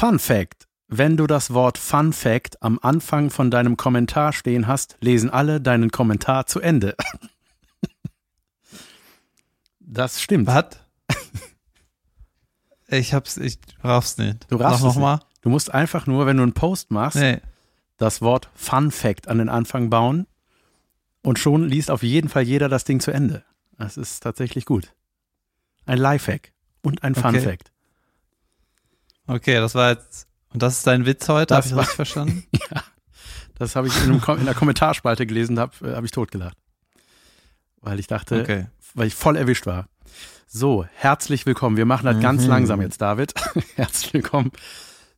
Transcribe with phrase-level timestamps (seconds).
[0.00, 0.66] Fun Fact.
[0.88, 5.60] Wenn du das Wort Fun Fact am Anfang von deinem Kommentar stehen hast, lesen alle
[5.60, 6.96] deinen Kommentar zu Ende.
[9.78, 10.46] Das stimmt.
[10.46, 10.78] Was?
[12.88, 14.50] Ich hab's, ich raff's nicht.
[14.50, 15.20] Du raffst noch mal.
[15.42, 17.40] Du musst einfach nur, wenn du einen Post machst, Nee.
[17.98, 20.26] das Wort Fun Fact an den Anfang bauen
[21.22, 23.44] und schon liest auf jeden Fall jeder das Ding zu Ende.
[23.76, 24.94] Das ist tatsächlich gut.
[25.84, 27.40] Ein Lifehack und ein Fun Okay.
[27.40, 27.70] Fact.
[29.30, 30.26] Okay, das war jetzt.
[30.52, 31.54] Und das ist dein Witz heute?
[31.54, 32.44] Das Hab ich richtig verstanden?
[33.58, 36.56] Das habe ich in, einem, Kom- in der Kommentarspalte gelesen, habe äh, hab ich totgelacht.
[37.80, 38.66] Weil ich dachte, Okay.
[38.94, 39.86] weil ich voll erwischt war.
[40.48, 41.76] So, herzlich willkommen.
[41.76, 42.48] Wir machen das ganz Mhm.
[42.48, 43.32] langsam jetzt, David.
[43.76, 44.50] herzlich willkommen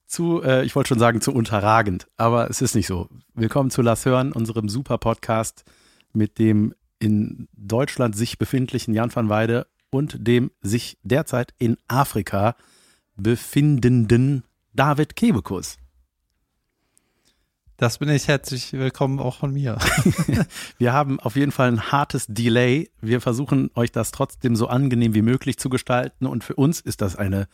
[0.07, 3.09] zu, äh, ich wollte schon sagen, zu unterragend, aber es ist nicht so.
[3.33, 5.65] Willkommen zu Lass Hören, unserem super Podcast
[6.13, 12.57] mit dem in Deutschland sich befindlichen Jan van Weide und dem sich derzeit in Afrika
[13.17, 15.77] befindenden David Kebekus.
[17.77, 18.29] Das bin ich.
[18.29, 19.77] Herzlich willkommen auch von mir.
[20.79, 22.91] Wir haben auf jeden Fall ein hartes Delay.
[23.01, 27.01] Wir versuchen euch das trotzdem so angenehm wie möglich zu gestalten und für uns ist
[27.01, 27.49] das eine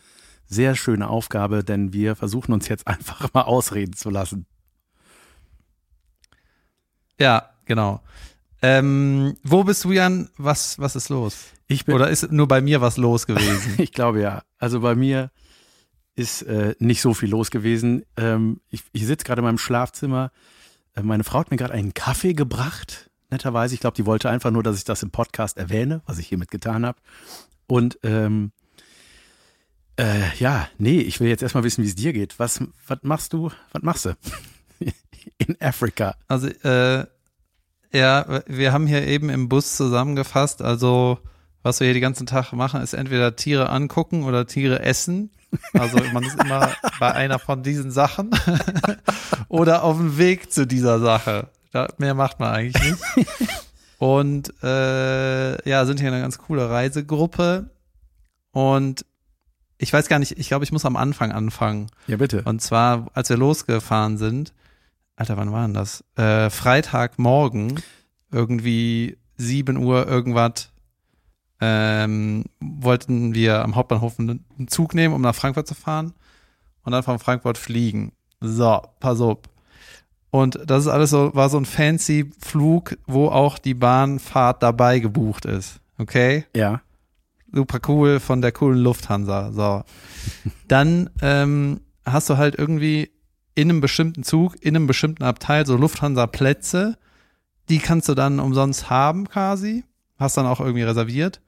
[0.45, 4.45] sehr schöne Aufgabe, denn wir versuchen uns jetzt einfach mal ausreden zu lassen.
[7.19, 8.01] Ja, genau.
[8.61, 10.29] Ähm, wo bist du, Jan?
[10.37, 11.45] Was, was ist los?
[11.67, 13.75] Ich bin, Oder ist nur bei mir was los gewesen?
[13.77, 14.43] ich glaube ja.
[14.57, 15.31] Also bei mir
[16.19, 18.05] ist äh, nicht so viel los gewesen.
[18.17, 20.31] Ähm, ich ich sitze gerade in meinem Schlafzimmer.
[20.95, 23.09] Äh, meine Frau hat mir gerade einen Kaffee gebracht.
[23.31, 23.73] Netterweise.
[23.73, 26.51] Ich glaube, die wollte einfach nur, dass ich das im Podcast erwähne, was ich hiermit
[26.51, 26.99] getan habe.
[27.67, 28.51] Und ähm,
[29.97, 32.37] äh, ja, nee, ich will jetzt erstmal wissen, wie es dir geht.
[32.37, 33.51] Was, was machst du?
[33.71, 34.15] Was machst du?
[35.37, 36.15] In Afrika.
[36.27, 37.05] Also, äh,
[37.93, 41.17] ja, wir haben hier eben im Bus zusammengefasst, also
[41.63, 45.31] was wir hier den ganzen Tag machen, ist entweder Tiere angucken oder Tiere essen.
[45.73, 48.31] Also man ist immer bei einer von diesen Sachen
[49.47, 51.47] oder auf dem Weg zu dieser Sache.
[51.97, 53.27] Mehr macht man eigentlich nicht.
[53.99, 57.69] Und äh, ja, sind hier eine ganz coole Reisegruppe.
[58.51, 59.05] Und
[59.77, 61.87] ich weiß gar nicht, ich glaube, ich muss am Anfang anfangen.
[62.07, 62.43] Ja, bitte.
[62.43, 64.53] Und zwar, als wir losgefahren sind,
[65.15, 66.03] Alter, wann war denn das?
[66.15, 67.81] Äh, Freitagmorgen,
[68.31, 70.69] irgendwie 7 Uhr irgendwas,
[71.61, 76.13] ähm, wollten wir am Hauptbahnhof einen Zug nehmen, um nach Frankfurt zu fahren
[76.83, 78.13] und dann von Frankfurt fliegen.
[78.39, 79.39] So, pass auf.
[80.31, 84.99] Und das ist alles so, war so ein fancy Flug, wo auch die Bahnfahrt dabei
[84.99, 85.81] gebucht ist.
[85.97, 86.45] Okay?
[86.55, 86.81] Ja.
[87.51, 89.51] super cool von der coolen Lufthansa.
[89.51, 89.83] So.
[90.67, 93.11] Dann ähm, hast du halt irgendwie
[93.55, 96.97] in einem bestimmten Zug, in einem bestimmten Abteil so Lufthansa-Plätze,
[97.67, 99.83] die kannst du dann umsonst haben quasi.
[100.17, 101.41] Hast dann auch irgendwie reserviert.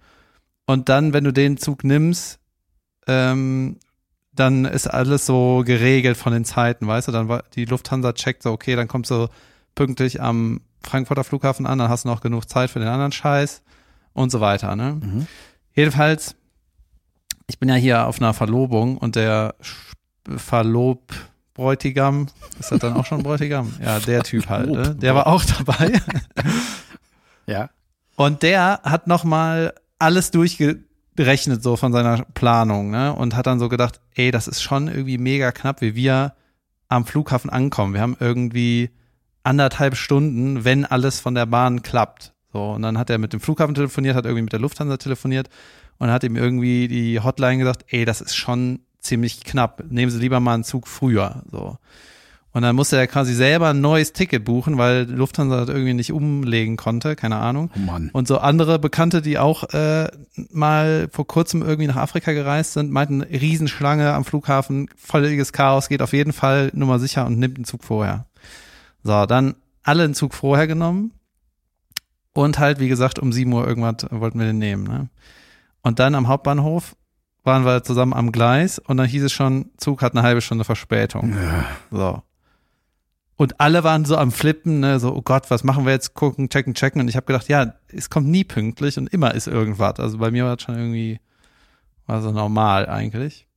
[0.72, 2.40] Und dann, wenn du den Zug nimmst,
[3.08, 3.78] ähm,
[4.34, 7.12] dann ist alles so geregelt von den Zeiten, weißt du?
[7.12, 9.28] Dann war die Lufthansa checkt so, okay, dann kommst du
[9.76, 13.62] pünktlich am Frankfurter Flughafen an, dann hast du noch genug Zeit für den anderen Scheiß
[14.14, 15.00] und so weiter, ne?
[15.02, 15.28] Mhm.
[15.74, 16.36] Jedenfalls,
[17.48, 22.28] ich bin ja hier auf einer Verlobung und der Sch- Verlobbräutigam,
[22.60, 23.74] ist das dann auch schon Bräutigam?
[23.84, 24.96] Ja, der Typ halt, ne?
[24.96, 26.00] der war auch dabei.
[27.48, 27.70] Ja.
[28.16, 33.14] Und der hat nochmal alles durchgerechnet so von seiner Planung, ne?
[33.14, 36.34] Und hat dann so gedacht, ey, das ist schon irgendwie mega knapp, wie wir
[36.88, 37.94] am Flughafen ankommen.
[37.94, 38.90] Wir haben irgendwie
[39.44, 42.34] anderthalb Stunden, wenn alles von der Bahn klappt.
[42.54, 45.50] So, und dann hat er mit dem Flughafen telefoniert, hat irgendwie mit der Lufthansa telefoniert
[46.00, 49.84] und hat ihm irgendwie die Hotline gesagt, ey, das ist schon ziemlich knapp.
[49.90, 51.44] Nehmen Sie lieber mal einen Zug früher.
[51.50, 51.78] So.
[52.54, 56.12] Und dann musste er quasi selber ein neues Ticket buchen, weil Lufthansa das irgendwie nicht
[56.12, 57.72] umlegen konnte, keine Ahnung.
[57.76, 58.10] Oh Mann.
[58.12, 60.10] Und so andere Bekannte, die auch äh,
[60.50, 66.02] mal vor kurzem irgendwie nach Afrika gereist sind, meinten, Riesenschlange am Flughafen, völliges Chaos, geht
[66.02, 68.26] auf jeden Fall Nummer sicher und nimmt einen Zug vorher.
[69.04, 71.14] So, dann alle einen Zug vorher genommen
[72.34, 74.84] und halt, wie gesagt, um 7 Uhr irgendwas wollten wir den nehmen.
[74.84, 75.10] Ne?
[75.84, 76.96] Und dann am Hauptbahnhof
[77.44, 80.64] waren wir zusammen am Gleis und dann hieß es schon, Zug hat eine halbe Stunde
[80.64, 81.34] Verspätung.
[81.34, 81.66] Ja.
[81.90, 82.24] So.
[83.42, 86.14] Und alle waren so am Flippen, ne, so, oh Gott, was machen wir jetzt?
[86.14, 87.02] Gucken, checken, checken.
[87.02, 90.00] Und ich habe gedacht, ja, es kommt nie pünktlich und immer ist irgendwas.
[90.00, 91.20] Also bei mir war das schon irgendwie,
[92.06, 93.48] war so normal eigentlich.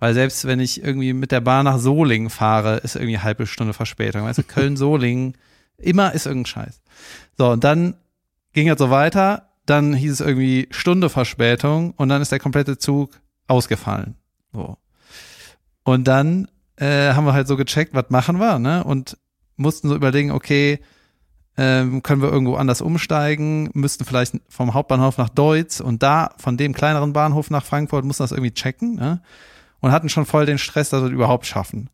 [0.00, 3.46] Weil selbst wenn ich irgendwie mit der Bahn nach Solingen fahre, ist irgendwie eine halbe
[3.46, 4.24] Stunde Verspätung.
[4.24, 5.38] Weißt du, Köln-Solingen,
[5.78, 6.82] immer ist irgendein Scheiß.
[7.38, 7.94] So, und dann
[8.52, 9.48] ging es so weiter.
[9.64, 14.16] Dann hieß es irgendwie Stunde Verspätung und dann ist der komplette Zug ausgefallen.
[14.52, 14.76] So.
[15.84, 18.84] Und dann äh, haben wir halt so gecheckt, was machen wir, ne?
[18.84, 19.16] Und
[19.56, 20.80] mussten so überlegen, okay,
[21.56, 26.56] ähm, können wir irgendwo anders umsteigen, müssten vielleicht vom Hauptbahnhof nach Deutz und da von
[26.56, 29.22] dem kleineren Bahnhof nach Frankfurt mussten das irgendwie checken, ne?
[29.80, 31.88] und hatten schon voll den Stress, dass wir das überhaupt schaffen.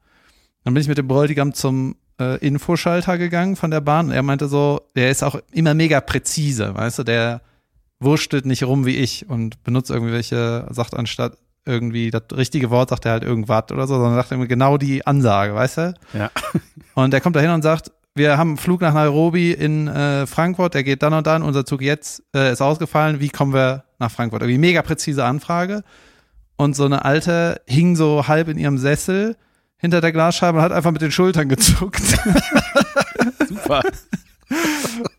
[0.65, 4.23] Dann bin ich mit dem Bräutigam zum äh, Infoschalter gegangen von der Bahn und er
[4.23, 7.43] meinte so, der ist auch immer mega präzise, weißt du, der
[8.01, 13.07] wurschtelt nicht rum wie ich und benutzt irgendwelche, sagt anstatt irgendwie das richtige Wort, sagt
[13.07, 15.95] er halt irgendwas oder so, sondern sagt immer genau die Ansage, weißt du?
[16.15, 16.31] Ja.
[16.95, 20.27] Und der kommt da hin und sagt, wir haben einen Flug nach Nairobi in äh,
[20.27, 23.85] Frankfurt, der geht dann und dann, unser Zug jetzt äh, ist ausgefallen, wie kommen wir
[23.99, 24.43] nach Frankfurt?
[24.43, 25.83] Irgendwie mega präzise Anfrage.
[26.57, 29.37] Und so eine alte hing so halb in ihrem Sessel
[29.79, 32.03] hinter der Glasscheibe und hat einfach mit den Schultern gezuckt.
[33.49, 33.83] Super.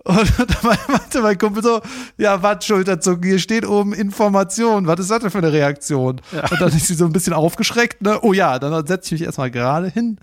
[0.03, 1.81] Und dabei meinte mein Kumpel so,
[2.17, 6.21] ja, was, Schulterzucken, hier steht oben Information, was ist das denn für eine Reaktion?
[6.31, 6.49] Ja.
[6.51, 8.19] Und dann ist sie so ein bisschen aufgeschreckt, ne?
[8.21, 10.17] Oh ja, dann setze ich mich erstmal gerade hin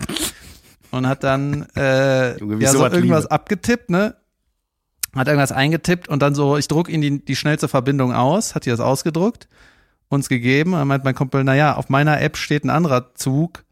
[0.91, 3.31] und hat dann äh, Junge, ja, so irgendwas liebe.
[3.31, 4.17] abgetippt, ne?
[5.17, 8.65] Hat irgendwas eingetippt und dann so, ich druck ihnen die, die schnellste Verbindung aus, hat
[8.67, 9.49] die das ausgedruckt,
[10.09, 10.73] uns gegeben.
[10.75, 13.65] Und dann meint mein Kumpel, naja, auf meiner App steht ein anderer Zug,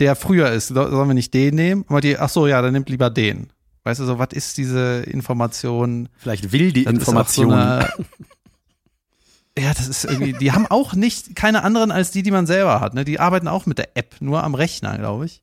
[0.00, 0.68] der früher ist.
[0.68, 1.82] So- Sollen wir nicht den nehmen?
[1.82, 3.52] Und die, ach so, ja, dann nimmt lieber den.
[3.84, 6.08] Weißt du so, was ist diese Information?
[6.18, 7.50] Vielleicht will die Das Information.
[7.50, 7.88] So eine,
[9.58, 12.80] ja, das ist irgendwie, die haben auch nicht, keine anderen als die, die man selber
[12.80, 12.94] hat.
[12.94, 13.04] Ne?
[13.04, 15.42] Die arbeiten auch mit der App, nur am Rechner, glaube ich.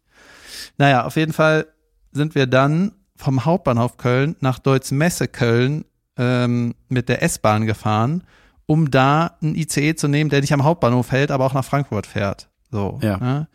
[0.77, 1.67] Naja, auf jeden Fall
[2.11, 5.85] sind wir dann vom Hauptbahnhof Köln nach Deutz Messe Köln
[6.17, 8.23] ähm, mit der S-Bahn gefahren,
[8.65, 12.05] um da einen ICE zu nehmen, der nicht am Hauptbahnhof hält, aber auch nach Frankfurt
[12.05, 12.49] fährt.
[12.71, 12.99] So.
[13.01, 13.17] Ja.
[13.17, 13.47] Ne?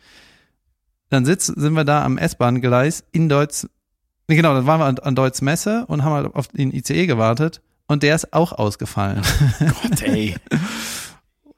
[1.09, 3.67] Dann sitz, sind wir da am S-Bahn-Gleis in Deutz.
[4.27, 7.07] Nee, genau, dann waren wir an, an Deutz Messe und haben halt auf den ICE
[7.07, 9.21] gewartet und der ist auch ausgefallen.
[9.59, 10.35] Gott, ey.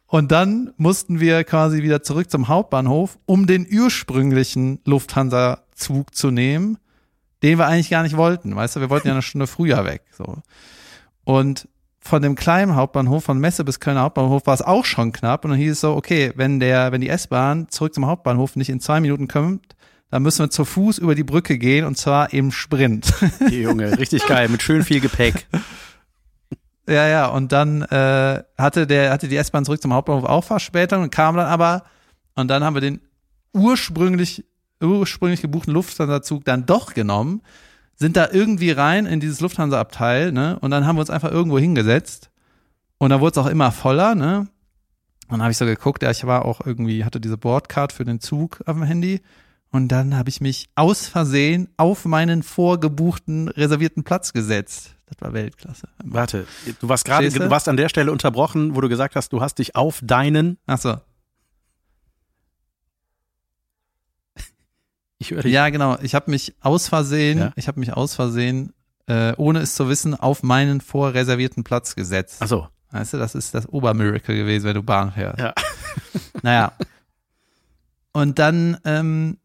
[0.07, 6.77] Und dann mussten wir quasi wieder zurück zum Hauptbahnhof, um den ursprünglichen Lufthansa-Zug zu nehmen,
[7.43, 8.55] den wir eigentlich gar nicht wollten.
[8.55, 10.03] Weißt du, wir wollten ja eine Stunde früher weg.
[10.11, 10.37] So.
[11.25, 11.67] Und
[11.99, 15.43] von dem kleinen Hauptbahnhof, von Messe bis Kölner Hauptbahnhof, war es auch schon knapp.
[15.43, 18.69] Und dann hieß es so, okay, wenn der, wenn die S-Bahn zurück zum Hauptbahnhof nicht
[18.69, 19.75] in zwei Minuten kommt,
[20.11, 23.13] dann müssen wir zu Fuß über die Brücke gehen und zwar im Sprint.
[23.39, 25.47] Hey, Junge, richtig geil, mit schön viel Gepäck.
[26.87, 31.01] Ja, ja, und dann äh, hatte der hatte die S-Bahn zurück zum Hauptbahnhof auch Verspätung
[31.01, 31.83] und kam dann aber
[32.35, 33.01] und dann haben wir den
[33.53, 34.45] ursprünglich
[34.81, 37.41] ursprünglich gebuchten Lufthansa-Zug dann doch genommen,
[37.95, 40.57] sind da irgendwie rein in dieses Lufthansa-Abteil, ne?
[40.59, 42.29] Und dann haben wir uns einfach irgendwo hingesetzt
[42.97, 44.47] und da wurde es auch immer voller, ne?
[45.27, 48.05] Und dann habe ich so geguckt, ja, ich war auch irgendwie hatte diese Boardcard für
[48.05, 49.21] den Zug auf dem Handy
[49.75, 54.95] und dann habe ich mich aus Versehen auf meinen vorgebuchten reservierten Platz gesetzt.
[55.07, 55.89] Das war Weltklasse.
[56.03, 56.47] Warte,
[56.79, 59.59] du warst gerade, du warst an der Stelle unterbrochen, wo du gesagt hast, du hast
[59.59, 60.97] dich auf deinen, Ach so.
[65.17, 65.97] ich höre dich, Ja, genau.
[66.01, 67.51] Ich habe mich aus Versehen, Ja.
[67.57, 68.73] ich habe mich aus Versehen,
[69.07, 72.37] äh, ohne es zu wissen, auf meinen vorreservierten Platz gesetzt.
[72.39, 75.39] ach so, Weißt du, das ist das Obermiracle gewesen, wenn du Bahn fährst.
[75.39, 75.53] Ja.
[76.43, 76.71] Naja.
[78.13, 79.37] Und dann, ähm,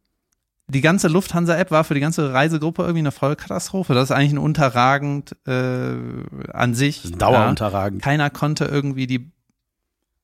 [0.71, 3.95] die ganze Lufthansa-App war für die ganze Reisegruppe irgendwie eine Vollkatastrophe.
[3.95, 5.95] Das ist eigentlich ein unterragend äh,
[6.53, 7.03] an sich.
[7.03, 8.03] das ist dauerunterragend.
[8.03, 9.31] Keiner konnte irgendwie die,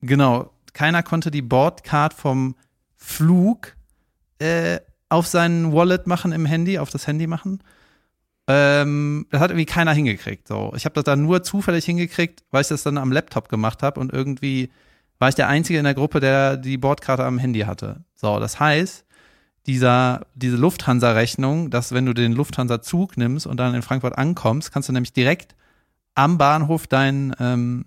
[0.00, 2.54] genau, keiner konnte die Boardcard vom
[2.96, 3.76] Flug
[4.38, 4.78] äh,
[5.08, 7.62] auf sein Wallet machen im Handy, auf das Handy machen.
[8.48, 10.46] Ähm, das hat irgendwie keiner hingekriegt.
[10.46, 13.82] So, ich habe das dann nur zufällig hingekriegt, weil ich das dann am Laptop gemacht
[13.82, 14.70] habe und irgendwie
[15.18, 18.04] war ich der Einzige in der Gruppe, der die Bordkarte am Handy hatte.
[18.14, 19.05] So, das heißt,
[19.66, 24.88] dieser, diese Lufthansa-Rechnung, dass wenn du den Lufthansa-Zug nimmst und dann in Frankfurt ankommst, kannst
[24.88, 25.54] du nämlich direkt
[26.14, 27.86] am Bahnhof deinen ähm,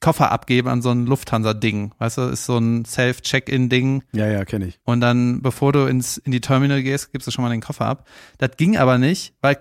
[0.00, 1.92] Koffer abgeben an so ein Lufthansa-Ding.
[1.98, 4.02] Weißt du, ist so ein Self-Check-In-Ding.
[4.12, 4.78] Ja, ja, kenne ich.
[4.84, 7.86] Und dann, bevor du ins, in die Terminal gehst, gibst du schon mal den Koffer
[7.86, 8.06] ab.
[8.38, 9.58] Das ging aber nicht, weil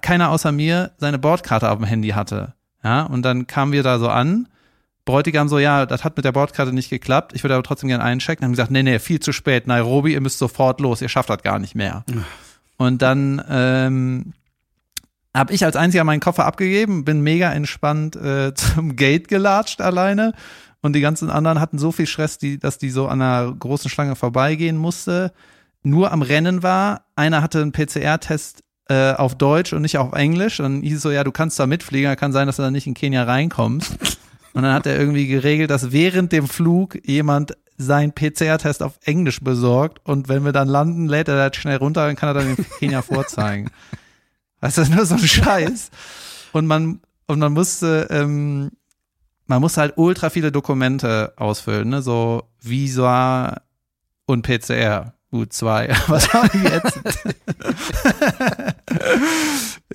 [0.00, 2.54] keiner außer mir seine Bordkarte auf dem Handy hatte.
[2.84, 4.48] Ja, und dann kamen wir da so an.
[5.10, 7.32] Bräutigam so, ja, das hat mit der Bordkarte nicht geklappt.
[7.34, 8.42] Ich würde aber trotzdem gerne einchecken.
[8.42, 9.66] Dann haben gesagt, nee, nee, viel zu spät.
[9.66, 11.02] Nairobi, ihr müsst sofort los.
[11.02, 12.04] Ihr schafft das gar nicht mehr.
[12.76, 14.32] Und dann ähm,
[15.34, 20.32] habe ich als einziger meinen Koffer abgegeben, bin mega entspannt äh, zum Gate gelatscht alleine.
[20.80, 23.90] Und die ganzen anderen hatten so viel Stress, die, dass die so an einer großen
[23.90, 25.32] Schlange vorbeigehen musste.
[25.82, 27.02] Nur am Rennen war.
[27.16, 30.60] Einer hatte einen PCR-Test äh, auf Deutsch und nicht auf Englisch.
[30.60, 32.94] Und hieß so, ja, du kannst da mitfliegen, kann sein, dass du dann nicht in
[32.94, 33.98] Kenia reinkommst.
[34.52, 39.40] Und dann hat er irgendwie geregelt, dass während dem Flug jemand seinen PCR-Test auf Englisch
[39.40, 42.56] besorgt und wenn wir dann landen, lädt er das schnell runter, dann kann er dann
[42.56, 43.70] in Kenia vorzeigen.
[44.60, 45.90] Weißt du, das ist nur so ein Scheiß.
[46.52, 48.72] Und man, und man musste, ähm,
[49.46, 52.02] man musste halt ultra viele Dokumente ausfüllen, ne?
[52.02, 53.62] So Visa
[54.26, 55.14] und PCR.
[55.30, 55.88] Gut, zwei.
[56.08, 57.00] Was haben wir jetzt?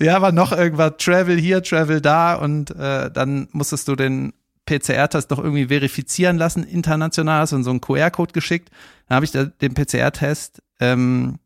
[0.00, 0.94] ja, aber noch irgendwas.
[0.98, 4.32] Travel hier, Travel da und äh, dann musstest du den
[4.66, 8.70] PCR-Test doch irgendwie verifizieren lassen, international, hast und so einen QR-Code geschickt.
[9.08, 11.38] Dann habe ich da den PCR-Test, ähm,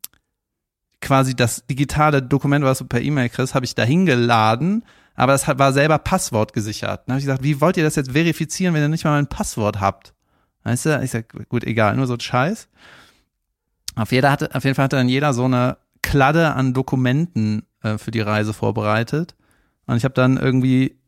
[1.00, 4.84] quasi das digitale Dokument, was du per E-Mail kriegst, habe ich da hingeladen,
[5.14, 7.02] aber das war selber Passwort gesichert.
[7.06, 9.26] Dann habe ich gesagt, wie wollt ihr das jetzt verifizieren, wenn ihr nicht mal ein
[9.26, 10.14] Passwort habt?
[10.64, 11.00] Weißt du?
[11.02, 12.68] Ich sag, gut, egal, nur so Scheiß.
[13.96, 17.98] Auf, jeder hatte, auf jeden Fall hatte dann jeder so eine Kladde an Dokumenten äh,
[17.98, 19.34] für die Reise vorbereitet.
[19.86, 20.99] Und ich habe dann irgendwie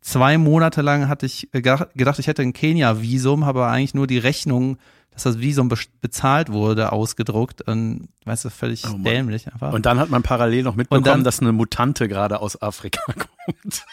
[0.00, 4.18] zwei Monate lang hatte ich gedacht, ich hätte ein Kenia-Visum, habe aber eigentlich nur die
[4.18, 4.78] Rechnung,
[5.12, 7.62] dass das Visum be bezahlt wurde, ausgedruckt.
[7.62, 9.72] Und weißt du, völlig oh dämlich einfach.
[9.72, 13.84] Und dann hat man parallel noch mitbekommen, dann, dass eine Mutante gerade aus Afrika kommt.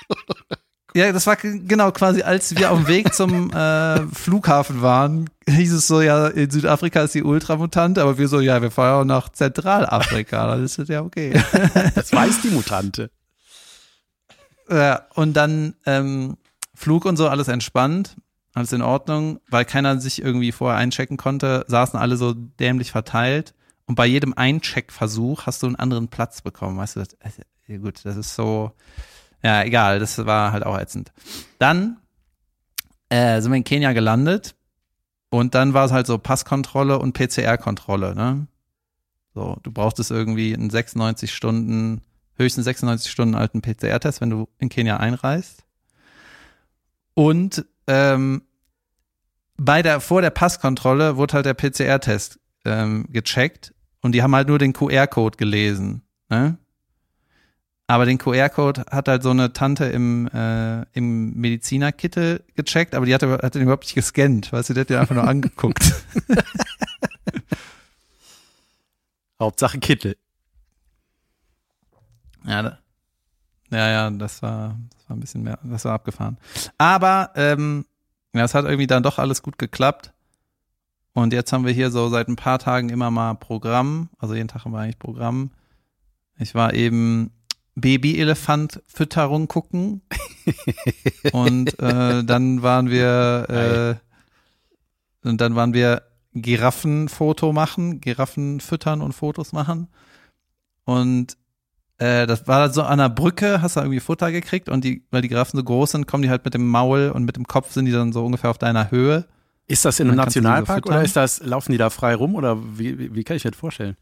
[0.95, 5.73] Ja, das war genau quasi, als wir auf dem Weg zum äh, Flughafen waren, hieß
[5.73, 9.05] es so, ja, in Südafrika ist die Ultramutante, aber wir so, ja, wir fahren auch
[9.05, 11.39] nach Zentralafrika, dann ist das ja okay.
[11.93, 13.11] Das weiß die Mutante.
[14.69, 16.37] Ja, und dann ähm,
[16.73, 18.17] Flug und so, alles entspannt,
[18.53, 23.53] alles in Ordnung, weil keiner sich irgendwie vorher einchecken konnte, saßen alle so dämlich verteilt.
[23.85, 26.99] Und bei jedem Eincheckversuch hast du einen anderen Platz bekommen, weißt du?
[26.99, 28.73] Das, äh, gut, das ist so,
[29.41, 31.11] ja, egal, das war halt auch ätzend.
[31.57, 31.97] Dann
[33.09, 34.55] äh, sind wir in Kenia gelandet
[35.29, 38.47] und dann war es halt so Passkontrolle und PCR-Kontrolle, ne?
[39.33, 42.01] So, du brauchtest irgendwie einen 96 Stunden,
[42.37, 45.63] höchstens 96 Stunden alten PCR-Test, wenn du in Kenia einreist.
[47.13, 48.43] Und ähm,
[49.57, 54.47] bei der, vor der Passkontrolle wurde halt der PCR-Test ähm, gecheckt und die haben halt
[54.47, 56.03] nur den QR-Code gelesen.
[56.29, 56.57] Ne?
[57.87, 63.13] Aber den QR-Code hat halt so eine Tante im, äh, im Medizinerkittel gecheckt, aber die
[63.13, 65.95] hat, hat den überhaupt nicht gescannt, weißt du, die hat den einfach nur angeguckt.
[69.39, 70.17] Hauptsache Kittel.
[72.47, 72.77] Ja, da,
[73.71, 76.37] ja, ja, das war, das war ein bisschen mehr, das war abgefahren.
[76.77, 77.85] Aber ähm,
[78.33, 80.13] ja, es hat irgendwie dann doch alles gut geklappt.
[81.13, 84.09] Und jetzt haben wir hier so seit ein paar Tagen immer mal Programm.
[84.19, 85.51] Also jeden Tag haben wir eigentlich Programm.
[86.37, 87.31] Ich war eben
[87.75, 90.01] Babyelefant-Fütterung gucken.
[91.33, 93.99] und äh, dann waren wir
[95.23, 99.87] äh, und dann waren wir Giraffenfoto machen, Giraffen füttern und Fotos machen.
[100.85, 101.37] Und
[101.97, 105.21] äh, das war so an der Brücke, hast du irgendwie Futter gekriegt und die, weil
[105.21, 107.71] die Giraffen so groß sind, kommen die halt mit dem Maul und mit dem Kopf
[107.71, 109.25] sind die dann so ungefähr auf deiner Höhe.
[109.67, 112.97] Ist das in einem Nationalpark oder ist das, laufen die da frei rum oder wie,
[112.97, 113.97] wie, wie kann ich mir das vorstellen?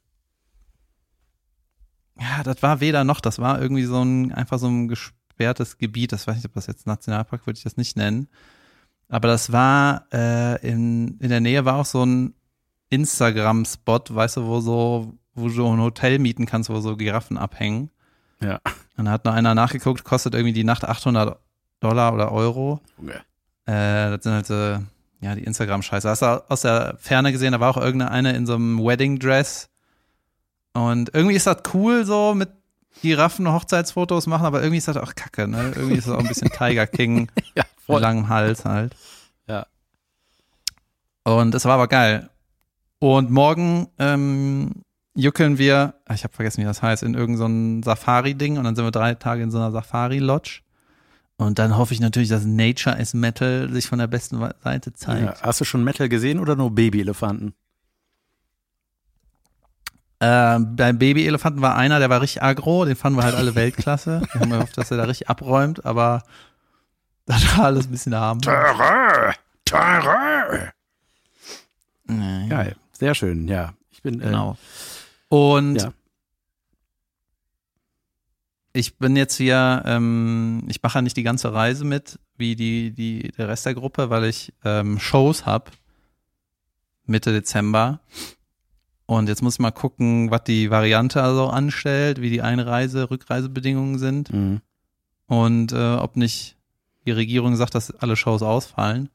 [2.20, 6.12] ja, das war weder noch, das war irgendwie so ein, einfach so ein gesperrtes Gebiet,
[6.12, 8.28] das weiß ich, ob das jetzt Nationalpark würde ich das nicht nennen.
[9.10, 12.34] Aber das war, äh, in, in der Nähe war auch so ein
[12.90, 17.92] Instagram-Spot, weißt du, wo so, wo du ein Hotel mieten kannst, wo so Giraffen abhängen.
[18.42, 18.60] Ja.
[18.98, 21.38] Und da hat noch einer nachgeguckt, kostet irgendwie die Nacht 800
[21.80, 22.82] Dollar oder Euro.
[22.98, 23.20] Okay.
[23.66, 24.54] Äh, das sind halt so,
[25.22, 26.10] ja, die Instagram-Scheiße.
[26.10, 29.70] Hast du aus der Ferne gesehen, da war auch irgendeine in so einem Wedding-Dress
[30.74, 32.50] und irgendwie ist das cool so mit
[33.02, 35.72] Giraffen Hochzeitsfotos machen, aber irgendwie ist das auch kacke, ne?
[35.76, 38.96] Irgendwie ist das auch ein bisschen Tiger King ja, mit langem Hals halt.
[39.48, 39.68] Ja.
[41.24, 42.30] Und das war aber geil.
[43.00, 44.84] Und morgen ähm,
[45.16, 48.76] juckeln wir, ah, ich habe vergessen, wie das heißt, in irgendein so Safari-Ding und dann
[48.76, 50.62] sind wir drei Tage in so einer Safari-Lodge.
[51.38, 55.40] Und dann hoffe ich natürlich, dass Nature is Metal sich von der besten Seite zeigt.
[55.40, 57.54] Ja, hast du schon Metal gesehen oder nur Babyelefanten?
[60.20, 64.22] Äh, beim Babyelefanten war einer, der war richtig aggro, den fanden wir halt alle Weltklasse.
[64.32, 66.24] Wir haben gehofft, dass er da richtig abräumt, aber
[67.26, 68.40] das war alles ein bisschen arm.
[68.40, 69.34] Terror!
[69.66, 70.72] Terror!
[72.08, 73.74] Geil, sehr schön, ja.
[73.92, 74.58] Ich bin äh, genau.
[75.36, 75.94] Und ja.
[78.72, 82.92] ich bin jetzt hier, ähm, ich mache ja nicht die ganze Reise mit, wie die,
[82.92, 85.72] die, der Rest der Gruppe, weil ich ähm, Shows habe
[87.06, 88.00] Mitte Dezember.
[89.08, 94.00] Und jetzt muss ich mal gucken, was die Variante also anstellt, wie die Einreise-, Rückreisebedingungen
[94.00, 94.34] sind.
[94.34, 94.62] Mhm.
[95.28, 96.56] Und äh, ob nicht
[97.06, 99.10] die Regierung sagt, dass alle Shows ausfallen.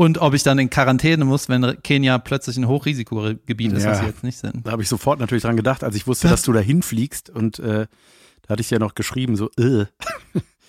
[0.00, 3.98] Und ob ich dann in Quarantäne muss, wenn Kenia plötzlich ein Hochrisikogebiet ist, ja, was
[3.98, 4.64] sie jetzt nicht sind.
[4.64, 7.30] Da habe ich sofort natürlich dran gedacht, als ich wusste, dass du da hinfliegst.
[7.30, 7.88] Und äh,
[8.42, 9.86] da hatte ich ja noch geschrieben, so, äh.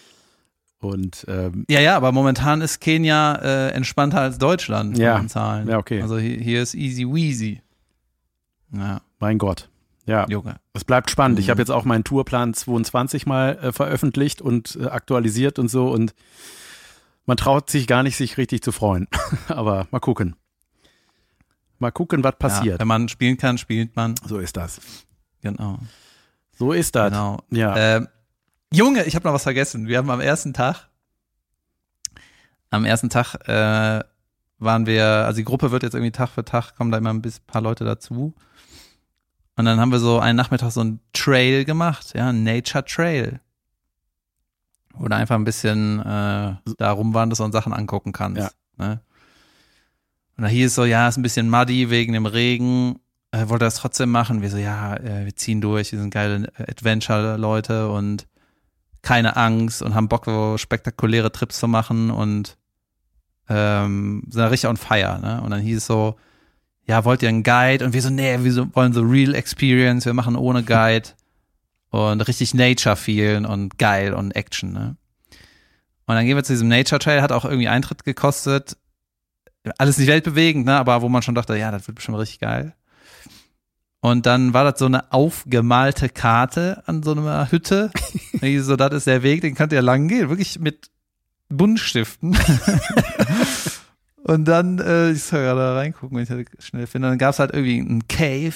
[0.79, 5.19] Und ähm, ja, ja, aber momentan ist Kenia äh, entspannter als Deutschland ja.
[5.19, 5.67] in Zahlen.
[5.67, 6.01] Ja, okay.
[6.01, 7.61] Also hier, hier ist easy weasy.
[8.73, 9.01] Ja.
[9.19, 9.69] Mein Gott.
[10.07, 10.55] Ja, Junge.
[10.73, 11.37] es bleibt spannend.
[11.37, 11.43] Mhm.
[11.43, 15.89] Ich habe jetzt auch meinen Tourplan 22 mal äh, veröffentlicht und äh, aktualisiert und so
[15.89, 16.15] und
[17.25, 19.07] man traut sich gar nicht, sich richtig zu freuen.
[19.47, 20.35] Aber mal gucken.
[21.77, 22.75] Mal gucken, was passiert.
[22.75, 24.15] Ja, wenn man spielen kann, spielt man.
[24.25, 24.81] So ist das.
[25.41, 25.79] Genau.
[26.57, 27.11] So ist das.
[27.11, 27.39] Genau.
[27.51, 27.97] Ja.
[27.97, 28.07] Äh,
[28.73, 29.87] Junge, ich habe noch was vergessen.
[29.87, 30.89] Wir haben am ersten Tag
[32.69, 34.03] am ersten Tag äh,
[34.59, 37.21] waren wir, also die Gruppe wird jetzt irgendwie Tag für Tag, kommen da immer ein
[37.21, 38.33] bisschen, paar Leute dazu.
[39.55, 43.39] Und dann haben wir so einen Nachmittag so einen Trail gemacht, ja, ein Nature Trail.
[44.97, 48.55] Du einfach ein bisschen äh, da rumwanderst und Sachen angucken kannst.
[48.77, 48.85] Ja.
[48.85, 49.01] Ne?
[50.37, 52.99] Und da hieß es so, ja, ist ein bisschen muddy wegen dem Regen.
[53.31, 54.41] Äh, wollte das trotzdem machen.
[54.41, 58.27] Wir so, ja, äh, wir ziehen durch, wir sind geile Adventure-Leute und
[59.01, 62.57] keine Angst und haben Bock, so spektakuläre Trips zu machen und
[63.49, 65.41] ähm, sind da richtig on fire, ne?
[65.41, 66.15] Und dann hieß es so,
[66.85, 67.85] ja, wollt ihr einen Guide?
[67.85, 71.09] Und wir so, nee, wir so, wollen so Real Experience, wir machen ohne Guide
[71.89, 74.95] und richtig Nature feelen und geil und Action, ne?
[76.05, 78.77] Und dann gehen wir zu diesem Nature Trail, hat auch irgendwie Eintritt gekostet.
[79.77, 80.77] Alles nicht weltbewegend, ne?
[80.77, 82.73] Aber wo man schon dachte, ja, das wird bestimmt richtig geil.
[84.01, 87.91] Und dann war das so eine aufgemalte Karte an so einer Hütte.
[88.41, 90.29] Ich so, das ist der Weg, den könnt ihr lang gehen.
[90.29, 90.89] Wirklich mit
[91.49, 92.37] Buntstiften.
[94.23, 97.09] und dann, äh, ich soll gerade reingucken, wenn ich das schnell finde.
[97.09, 98.55] Dann gab es halt irgendwie ein Cave,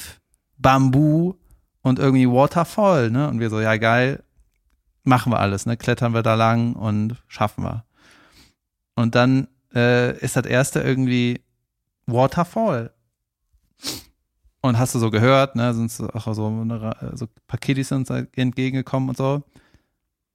[0.58, 1.34] Bambu
[1.84, 3.30] und irgendwie Waterfall, ne?
[3.30, 4.24] Und wir so, ja geil,
[5.04, 5.78] machen wir alles, ne?
[5.78, 7.86] Klettern wir da lang und schaffen wir.
[8.96, 11.44] Und dann äh, ist das erste irgendwie
[12.08, 12.92] Waterfall.
[14.62, 19.10] Und hast du so gehört, ne, sind auch so, eine, so Pakete sind uns entgegengekommen
[19.10, 19.34] und so.
[19.34, 19.44] Und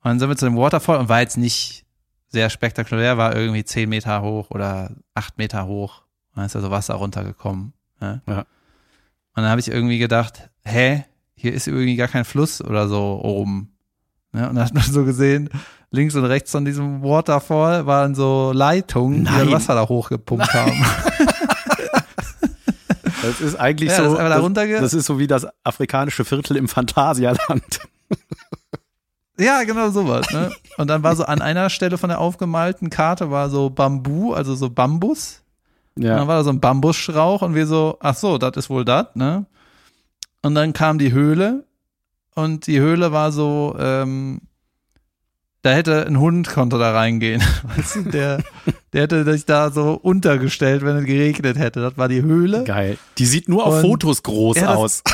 [0.05, 1.87] dann sind wir zu dem Waterfall und war jetzt nicht
[2.29, 6.03] sehr spektakulär, war irgendwie zehn Meter hoch oder acht Meter hoch.
[6.31, 7.73] Und dann ist da so Wasser runtergekommen.
[8.01, 8.21] Ne?
[8.27, 8.41] Ja.
[8.41, 8.47] Und
[9.45, 11.05] dann habe ich irgendwie gedacht, hä,
[11.39, 13.73] hier ist irgendwie gar kein Fluss oder so oben.
[14.33, 14.49] Ne?
[14.49, 15.49] Und dann hat man so gesehen,
[15.91, 19.45] links und rechts von diesem Waterfall waren so Leitungen, die Nein.
[19.47, 20.73] das Wasser da hochgepumpt haben.
[23.23, 24.03] Das ist eigentlich Ja, so.
[24.05, 27.81] das ist da runterge- das ist so wie das afrikanische Viertel im Phantasialand.
[29.41, 30.29] Ja, genau sowas.
[30.33, 30.51] Ne?
[30.79, 34.57] Und dann war so an einer Stelle von der aufgemalten Karte war so Bambu, also
[34.57, 35.43] so Bambus.
[35.95, 36.27] Und dann Ja.
[36.27, 39.47] war da so ein Bambusstrauch und wir so, ach so, das ist wohl das, ne?
[40.43, 41.65] Und dann kam die Höhle
[42.35, 44.41] und die Höhle war so, ähm,
[45.63, 47.43] da hätte ein Hund konnte da reingehen.
[47.77, 48.43] Weißt du, der,
[48.93, 51.81] der hätte sich da so untergestellt, wenn es geregnet hätte.
[51.81, 52.63] Das war die Höhle.
[52.65, 52.97] Geil.
[53.19, 55.03] Die sieht nur auf Und- Fotos groß Ja, das- aus.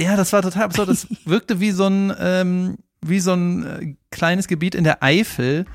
[0.00, 0.88] Ja, das war total absurd.
[0.90, 5.66] Das wirkte wie so ein, ähm, wie so ein äh, kleines Gebiet in der Eifel,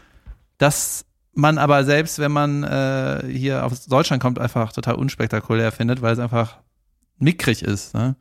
[0.58, 6.02] das man aber selbst, wenn man äh, hier aus Deutschland kommt, einfach total unspektakulär findet,
[6.02, 6.60] weil es einfach
[7.18, 7.94] mickrig ist.
[7.94, 8.16] Ne?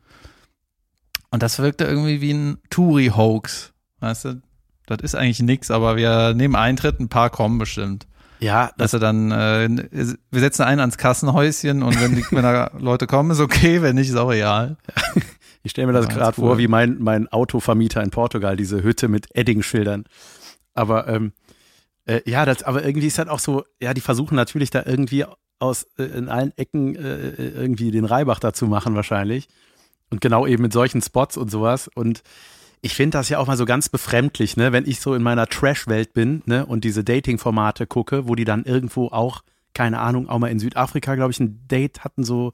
[1.31, 3.73] Und das wirkte irgendwie wie ein Touri-Hoax.
[3.99, 4.41] Weißt du?
[4.85, 8.05] Das ist eigentlich nix, aber wir nehmen Eintritt, ein paar kommen bestimmt.
[8.39, 9.69] Ja, das, Dass er dann, äh,
[10.29, 13.95] wir setzen einen ans Kassenhäuschen und wenn, die, wenn da Leute kommen, ist okay, wenn
[13.95, 14.75] nicht, ist auch egal.
[15.63, 16.47] ich stelle mir das Ganz gerade cool.
[16.49, 20.03] vor, wie mein, mein Autovermieter in Portugal, diese Hütte mit Edding-Schildern.
[20.73, 21.31] Aber ähm,
[22.05, 25.25] äh, ja, das, aber irgendwie ist das auch so, ja, die versuchen natürlich da irgendwie
[25.63, 29.47] aus äh, in allen Ecken äh, irgendwie den Reibach dazu machen wahrscheinlich.
[30.09, 31.87] Und genau eben mit solchen Spots und sowas.
[31.87, 32.21] Und
[32.81, 35.47] ich finde das ja auch mal so ganz befremdlich, ne, wenn ich so in meiner
[35.47, 39.41] Trash-Welt bin, ne, und diese Dating-Formate gucke, wo die dann irgendwo auch,
[39.73, 42.51] keine Ahnung, auch mal in Südafrika, glaube ich, ein Date hatten, so.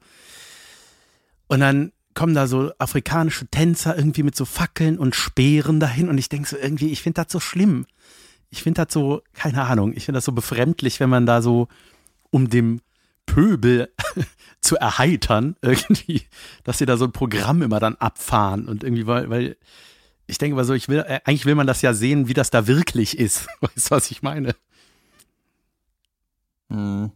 [1.48, 6.16] Und dann kommen da so afrikanische Tänzer irgendwie mit so Fackeln und Speeren dahin und
[6.16, 7.86] ich denke so irgendwie, ich finde das so schlimm.
[8.50, 11.68] Ich finde das so, keine Ahnung, ich finde das so befremdlich, wenn man da so
[12.30, 12.80] um dem
[13.34, 13.92] Pöbel
[14.60, 16.22] zu erheitern, irgendwie,
[16.64, 19.56] dass sie da so ein Programm immer dann abfahren und irgendwie, weil, weil
[20.26, 22.50] ich denke mal so, ich will, äh, eigentlich will man das ja sehen, wie das
[22.50, 23.46] da wirklich ist.
[23.60, 24.54] Weißt du, was ich meine?
[26.68, 27.12] Mhm.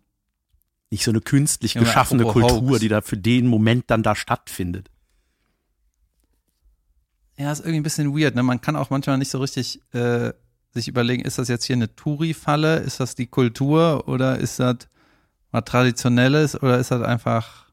[0.90, 2.80] Nicht so eine künstlich Ja, geschaffene apropos Kultur, Hoax.
[2.80, 4.90] die da für den Moment dann da stattfindet.
[7.36, 8.36] Ja, ist irgendwie ein bisschen weird.
[8.36, 8.42] Ne?
[8.44, 10.32] Man kann auch manchmal nicht so richtig äh,
[10.72, 12.78] sich überlegen, ist das jetzt hier eine Touri-Falle?
[12.78, 14.76] Ist das die Kultur oder ist das
[15.54, 17.66] was Traditionelles oder ist das einfach,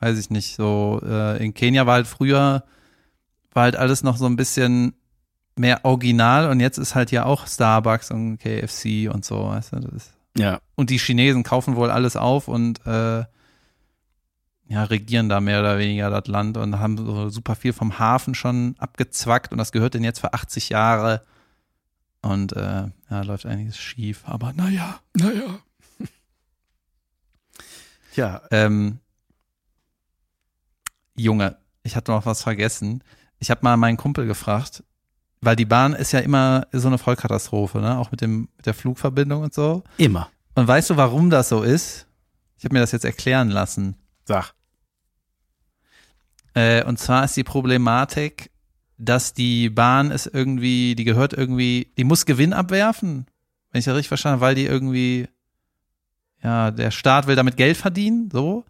[0.00, 2.64] weiß ich nicht, so äh, in Kenia war halt früher,
[3.52, 4.94] war halt alles noch so ein bisschen
[5.56, 9.80] mehr original und jetzt ist halt ja auch Starbucks und KFC und so, weißt du,
[9.80, 10.60] das ist Ja.
[10.76, 13.24] und die Chinesen kaufen wohl alles auf und äh,
[14.68, 18.34] ja, regieren da mehr oder weniger das Land und haben so super viel vom Hafen
[18.34, 21.22] schon abgezwackt und das gehört denen jetzt für 80 Jahre.
[22.22, 25.00] Und äh, ja, läuft einiges schief, aber naja.
[25.16, 25.58] Naja.
[28.14, 28.98] Ja, Ähm,
[31.16, 33.02] Junge, ich hatte noch was vergessen.
[33.38, 34.82] Ich habe mal meinen Kumpel gefragt,
[35.40, 37.98] weil die Bahn ist ja immer so eine Vollkatastrophe, ne?
[37.98, 39.82] Auch mit dem mit der Flugverbindung und so.
[39.96, 40.30] immer.
[40.54, 42.06] Und weißt du, warum das so ist?
[42.58, 43.96] Ich habe mir das jetzt erklären lassen.
[44.24, 44.52] Sag.
[46.54, 48.50] Äh, und zwar ist die Problematik,
[48.98, 53.26] dass die Bahn ist irgendwie, die gehört irgendwie, die muss Gewinn abwerfen.
[53.70, 55.28] wenn ich das richtig verstanden habe, weil die irgendwie,
[56.42, 58.64] ja, der Staat will damit Geld verdienen, so.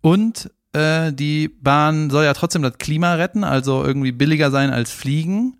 [0.00, 4.90] Und äh, die Bahn soll ja trotzdem das Klima retten, also irgendwie billiger sein als
[4.90, 5.56] Fliegen.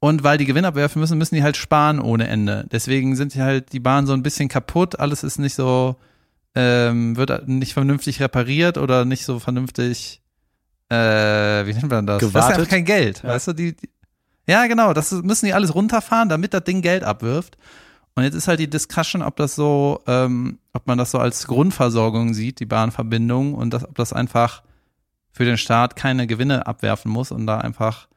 [0.00, 2.66] Und weil die Gewinn abwerfen müssen, müssen die halt sparen ohne Ende.
[2.70, 5.96] Deswegen sind die halt die Bahn so ein bisschen kaputt, alles ist nicht so,
[6.54, 10.20] ähm, wird nicht vernünftig repariert oder nicht so vernünftig,
[10.90, 10.96] äh,
[11.66, 12.20] wie nennt man das?
[12.20, 12.34] Gewartet.
[12.34, 13.30] Das ist einfach kein Geld, Ja.
[13.30, 13.88] weißt du, die, die
[14.46, 17.56] ja, genau, das müssen die alles runterfahren, damit das Ding Geld abwirft.
[18.16, 21.46] Und jetzt ist halt die Discussion, ob das so, ähm, ob man das so als
[21.46, 24.62] Grundversorgung sieht, die Bahnverbindung, und das, ob das einfach
[25.32, 28.08] für den Staat keine Gewinne abwerfen muss und da einfach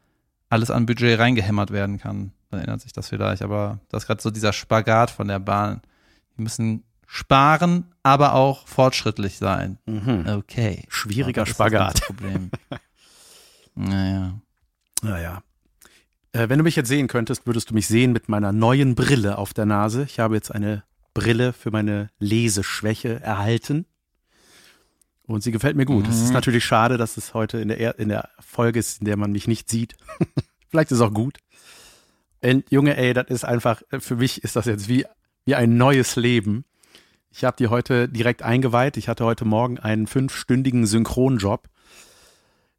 [0.49, 2.31] alles an Budget reingehämmert werden kann.
[2.51, 3.41] Dann ändert sich das vielleicht.
[3.41, 5.81] Aber das ist gerade so dieser Spagat von der Bahn.
[6.37, 9.79] Die müssen sparen, aber auch fortschrittlich sein.
[9.85, 10.25] Mhm.
[10.27, 10.85] Okay.
[10.89, 12.01] Schwieriger Spagat.
[12.01, 12.51] Problem.
[13.75, 14.33] naja.
[15.01, 15.41] Naja.
[16.37, 19.37] Äh, wenn du mich jetzt sehen könntest, würdest du mich sehen mit meiner neuen Brille
[19.37, 20.03] auf der Nase.
[20.03, 23.85] Ich habe jetzt eine Brille für meine Leseschwäche erhalten.
[25.23, 26.07] Und sie gefällt mir gut.
[26.07, 26.33] Es ist Mhm.
[26.35, 29.31] natürlich schade, dass es heute in der, er in der Folge ist, in der man
[29.31, 29.95] mich nicht sieht.
[30.69, 31.39] Vielleicht ist es auch gut.
[32.43, 35.05] Und Junge, ey, das ist einfach, für mich ist das jetzt wie,
[35.45, 36.65] wie ein neues Leben.
[37.31, 38.95] Ich habe die heute direkt eingeweiht.
[38.95, 41.67] Ich hatte heute Morgen einen fünfstündigen Synchronjob.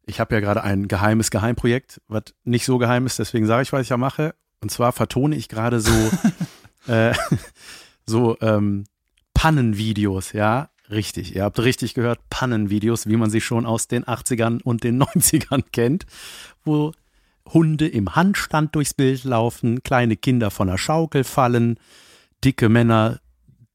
[0.09, 3.71] Ich habe ja gerade ein geheimes Geheimprojekt, was nicht so geheim ist, deswegen sage ich,
[3.71, 4.33] was ich ja mache.
[4.59, 6.11] Und zwar vertone ich gerade so,
[6.87, 7.13] äh,
[8.07, 8.85] so ähm,
[9.35, 11.35] Pannenvideos, ja, richtig.
[11.35, 15.63] Ihr habt richtig gehört, Pannenvideos, wie man sie schon aus den 80ern und den 90ern
[15.71, 16.07] kennt,
[16.65, 16.91] wo
[17.47, 21.79] Hunde im Handstand durchs Bild laufen, kleine Kinder von der Schaukel fallen,
[22.43, 23.19] dicke Männer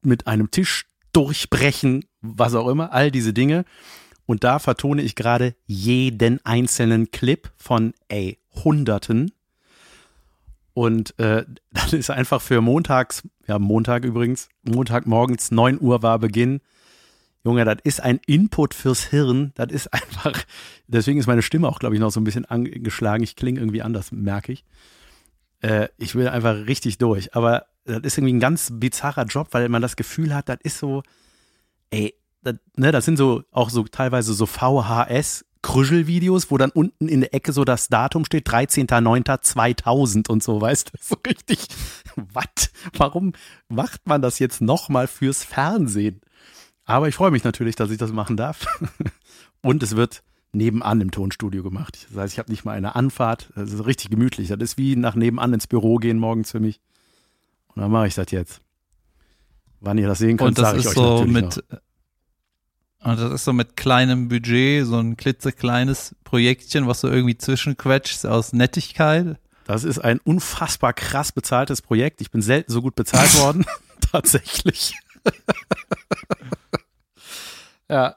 [0.01, 3.63] mit einem Tisch durchbrechen, was auch immer, all diese Dinge.
[4.25, 9.31] Und da vertone ich gerade jeden einzelnen Clip von, ey, Hunderten.
[10.73, 16.61] Und äh, das ist einfach für montags, ja, Montag übrigens, Montagmorgens 9 Uhr war Beginn.
[17.43, 19.51] Junge, das ist ein Input fürs Hirn.
[19.53, 20.43] Das ist einfach,
[20.87, 23.23] deswegen ist meine Stimme auch, glaube ich, noch so ein bisschen angeschlagen.
[23.23, 24.65] Ich klinge irgendwie anders, merke ich.
[25.61, 27.35] Äh, ich will einfach richtig durch.
[27.35, 30.79] Aber das ist irgendwie ein ganz bizarrer Job, weil man das Gefühl hat, das ist
[30.79, 31.03] so,
[31.91, 37.07] ey, das, ne, das sind so auch so teilweise so VHS Krüschelvideos, wo dann unten
[37.07, 41.67] in der Ecke so das Datum steht, 13.09.2000 und so, weißt du, so richtig,
[42.15, 42.71] was?
[42.95, 43.33] Warum
[43.67, 46.21] macht man das jetzt nochmal fürs Fernsehen?
[46.85, 48.67] Aber ich freue mich natürlich, dass ich das machen darf.
[49.61, 50.21] Und es wird
[50.53, 52.05] nebenan im Tonstudio gemacht.
[52.09, 53.49] Das heißt, ich habe nicht mal eine Anfahrt.
[53.55, 54.49] Das ist richtig gemütlich.
[54.49, 56.79] Das ist wie nach nebenan ins Büro gehen morgens für mich.
[57.73, 58.61] Und dann mache ich das jetzt.
[59.79, 61.79] Wann ihr das sehen könnt, sage ich ist euch so natürlich mit, noch.
[63.03, 68.25] Und das ist so mit kleinem Budget, so ein klitzekleines Projektchen, was du irgendwie zwischenquetschst
[68.25, 69.37] aus Nettigkeit.
[69.65, 72.21] Das ist ein unfassbar krass bezahltes Projekt.
[72.21, 73.65] Ich bin selten so gut bezahlt worden.
[74.11, 74.93] Tatsächlich.
[77.89, 78.15] ja,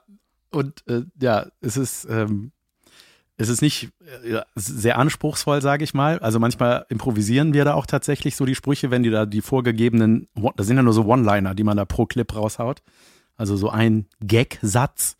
[0.51, 2.51] und äh, ja, es ist, ähm,
[3.37, 3.89] es ist nicht
[4.23, 6.19] äh, sehr anspruchsvoll, sage ich mal.
[6.19, 10.27] Also manchmal improvisieren wir da auch tatsächlich so die Sprüche, wenn die da die vorgegebenen,
[10.55, 12.81] das sind ja nur so One-Liner, die man da pro Clip raushaut.
[13.39, 15.15] Also so ein Gag-Satz.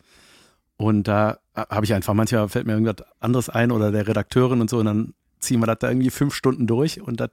[0.76, 4.68] Und da habe ich einfach, manchmal fällt mir irgendwas anderes ein oder der Redakteurin und
[4.68, 7.30] so und dann ziehen wir das da irgendwie fünf Stunden durch und das,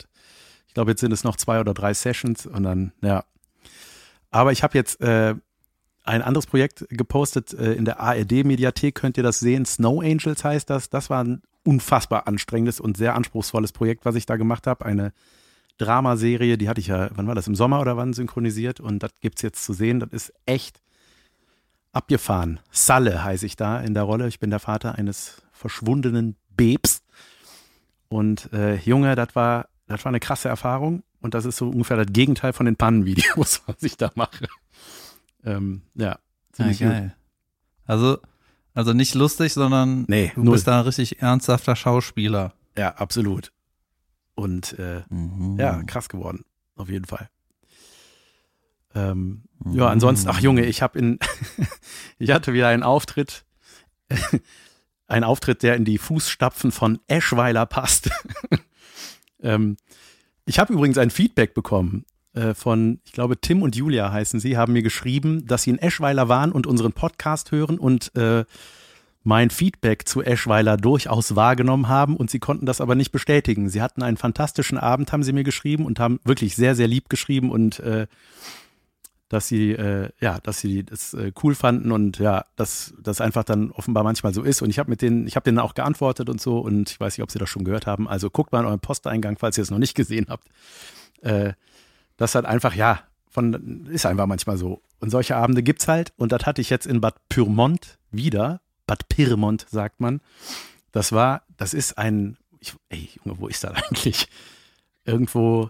[0.68, 3.26] ich glaube, jetzt sind es noch zwei oder drei Sessions und dann, ja.
[4.32, 5.36] Aber ich habe jetzt äh,
[6.04, 9.66] ein anderes Projekt gepostet äh, in der ARD-Mediathek, könnt ihr das sehen.
[9.66, 10.90] Snow Angels heißt das.
[10.90, 14.86] Das war ein unfassbar anstrengendes und sehr anspruchsvolles Projekt, was ich da gemacht habe.
[14.86, 15.12] Eine
[15.78, 19.12] Dramaserie, die hatte ich ja, wann war das, im Sommer oder wann synchronisiert und das
[19.22, 20.00] gibt's jetzt zu sehen.
[20.00, 20.82] Das ist echt
[21.92, 22.60] abgefahren.
[22.72, 24.28] Salle heiße ich da in der Rolle.
[24.28, 27.02] Ich bin der Vater eines verschwundenen Babs.
[28.10, 31.04] Und äh, Junge, das war, das war eine krasse Erfahrung.
[31.20, 34.48] Und das ist so ungefähr das Gegenteil von den Pannenvideos, was ich da mache.
[35.44, 36.20] Ähm, ja, Ja,
[36.54, 36.88] ziemlich gut.
[36.90, 37.16] geil.
[37.86, 38.20] Also,
[38.74, 40.54] also nicht lustig, sondern Nee, du null.
[40.54, 42.54] bist da ein richtig ernsthafter Schauspieler.
[42.78, 43.52] Ja, absolut.
[44.38, 45.58] Und äh, Mhm.
[45.60, 46.46] ja, krass geworden,
[46.76, 47.28] auf jeden Fall.
[48.94, 51.18] Ähm, Ja, ansonsten, ach Junge, ich habe in,
[52.20, 53.44] ich hatte wieder einen Auftritt,
[55.08, 58.12] einen Auftritt, der in die Fußstapfen von Eschweiler passt.
[59.42, 59.78] ähm,
[60.46, 64.56] ich habe übrigens ein Feedback bekommen äh, von, ich glaube, Tim und Julia heißen sie,
[64.56, 68.46] haben mir geschrieben, dass sie in Eschweiler waren und unseren Podcast hören und äh,
[69.28, 73.68] mein Feedback zu Eschweiler durchaus wahrgenommen haben und sie konnten das aber nicht bestätigen.
[73.68, 77.10] Sie hatten einen fantastischen Abend, haben sie mir geschrieben und haben wirklich sehr, sehr lieb
[77.10, 78.08] geschrieben und äh,
[79.28, 83.44] dass sie, äh, ja, dass sie das äh, cool fanden und ja, dass das einfach
[83.44, 84.62] dann offenbar manchmal so ist.
[84.62, 87.18] Und ich habe mit denen, ich habe denen auch geantwortet und so und ich weiß
[87.18, 88.08] nicht, ob sie das schon gehört haben.
[88.08, 90.48] Also guckt mal in euren Posteingang, falls ihr es noch nicht gesehen habt.
[91.22, 91.52] Äh,
[92.16, 94.82] Das hat einfach, ja, von, ist einfach manchmal so.
[95.00, 96.14] Und solche Abende gibt's halt.
[96.16, 98.62] Und das hatte ich jetzt in Bad Pyrmont wieder.
[98.88, 100.22] Bad Pyrmont sagt man.
[100.92, 104.28] Das war, das ist ein, ich, ey, Junge, wo ist das eigentlich?
[105.06, 105.70] Irgendwo,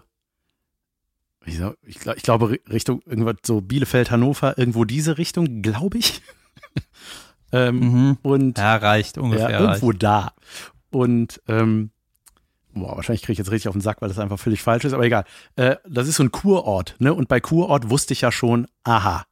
[1.44, 6.22] ich, ich, ich glaube Richtung irgendwas so Bielefeld, Hannover, irgendwo diese Richtung, glaube ich.
[7.52, 8.18] ähm, Mhm.
[8.22, 9.50] Und Ja, reicht ungefähr.
[9.50, 9.82] ja, reicht.
[9.82, 10.32] irgendwo da.
[10.90, 11.90] Und ähm,
[12.72, 14.92] boah, wahrscheinlich kriege ich jetzt richtig auf den Sack, weil das einfach völlig falsch ist,
[14.92, 15.24] aber egal.
[15.56, 17.12] Äh, das ist so ein Kurort, ne?
[17.12, 19.26] Und bei Kurort wusste ich ja schon, aha.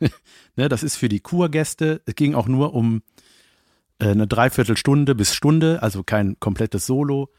[0.56, 2.02] ne, das ist für die Kurgäste.
[2.06, 3.02] Es ging auch nur um
[4.08, 7.30] eine Dreiviertelstunde bis Stunde, also kein komplettes Solo.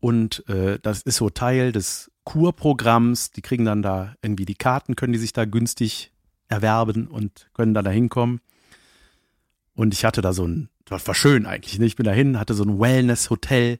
[0.00, 3.30] Und äh, das ist so Teil des Kurprogramms.
[3.30, 6.12] Die kriegen dann da irgendwie die Karten, können die sich da günstig
[6.48, 8.40] erwerben und können dann da hinkommen.
[9.74, 11.78] Und ich hatte da so ein, das war schön eigentlich.
[11.78, 11.86] Ne?
[11.86, 13.78] Ich bin dahin, hatte so ein Wellness-Hotel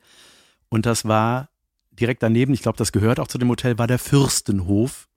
[0.69, 1.51] und das war
[1.91, 5.09] direkt daneben, ich glaube, das gehört auch zu dem Hotel, war der Fürstenhof.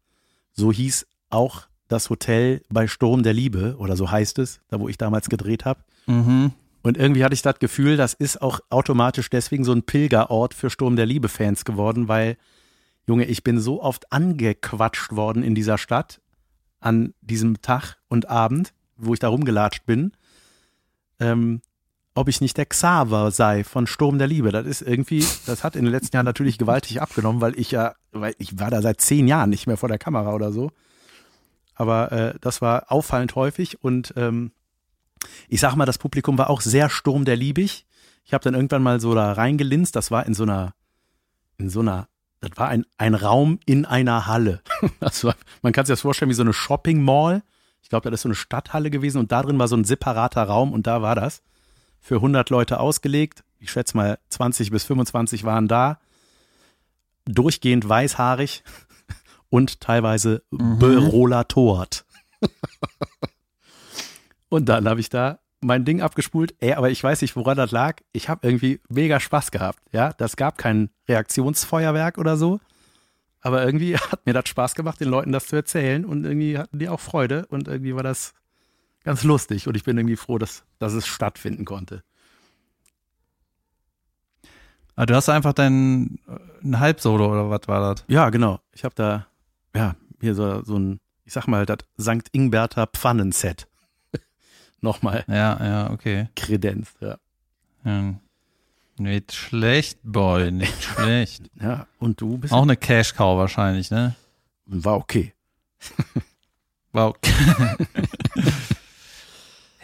[0.54, 4.90] So hieß auch das Hotel bei Sturm der Liebe oder so heißt es, da wo
[4.90, 5.82] ich damals gedreht habe.
[6.08, 6.52] Mhm.
[6.86, 10.70] Und irgendwie hatte ich das Gefühl, das ist auch automatisch deswegen so ein Pilgerort für
[10.70, 12.38] Sturm der Liebe-Fans geworden, weil,
[13.08, 16.22] Junge, ich bin so oft angequatscht worden in dieser Stadt
[16.80, 20.12] an diesem Tag und Abend, wo ich da rumgelatscht bin,
[21.20, 21.64] ähm,
[22.14, 24.52] ob ich nicht der Xaver sei von Sturm der Liebe.
[24.52, 27.96] Das ist irgendwie, das hat in den letzten Jahren natürlich gewaltig abgenommen, weil ich ja,
[28.12, 30.70] weil ich war da seit zehn Jahren nicht mehr vor der Kamera oder so.
[31.74, 34.52] Aber äh, das war auffallend häufig und ähm,
[35.50, 37.86] ich sag mal, das Publikum war auch sehr Sturm der Liebig.
[38.24, 40.74] Ich habe dann irgendwann mal so da reingelinst, das war in so einer,
[41.58, 42.08] in so einer,
[42.42, 44.62] das war ein, ein Raum in einer Halle.
[45.24, 47.44] War, man kann sich das vorstellen wie so eine Shopping Mall.
[47.82, 50.44] Ich glaube, das ist so eine Stadthalle gewesen und da drin war so ein separater
[50.44, 51.42] Raum und da war das
[52.00, 53.44] für 100 Leute ausgelegt.
[53.60, 56.00] Ich schätze mal 20 bis 25 waren da.
[57.26, 58.64] Durchgehend weißhaarig
[59.50, 60.78] und teilweise Mhm.
[60.80, 62.06] berolatort.
[64.50, 66.54] und dann habe ich da mein Ding abgespult.
[66.60, 68.02] Ey, aber ich weiß nicht, woran das lag.
[68.14, 69.80] Ich habe irgendwie mega Spaß gehabt.
[69.92, 72.60] Ja, das gab kein Reaktionsfeuerwerk oder so.
[73.42, 76.06] Aber irgendwie hat mir das Spaß gemacht, den Leuten das zu erzählen.
[76.06, 77.48] Und irgendwie hatten die auch Freude.
[77.48, 78.34] Und irgendwie war das
[79.04, 79.68] ganz lustig.
[79.68, 82.04] Und ich bin irgendwie froh, dass, dass es stattfinden konnte.
[84.96, 88.06] Ah, du hast einfach dein äh, ein Halbsolo oder was war das?
[88.08, 88.60] Ja, genau.
[88.72, 89.28] Ich habe da,
[89.76, 92.30] ja, hier so, so ein, ich sag mal, das St.
[92.32, 93.68] Ingberter Pfannenset.
[94.82, 96.30] Nochmal Ja, ja, okay.
[96.36, 96.96] kredenzt.
[97.02, 97.18] Ja.
[97.84, 98.14] Ja.
[98.98, 101.44] Nicht schlecht, Boy, nicht schlecht.
[101.62, 104.16] ja, und du bist Auch eine Cash-Cow wahrscheinlich, ne?
[104.66, 105.34] war okay.
[106.94, 107.14] Wow.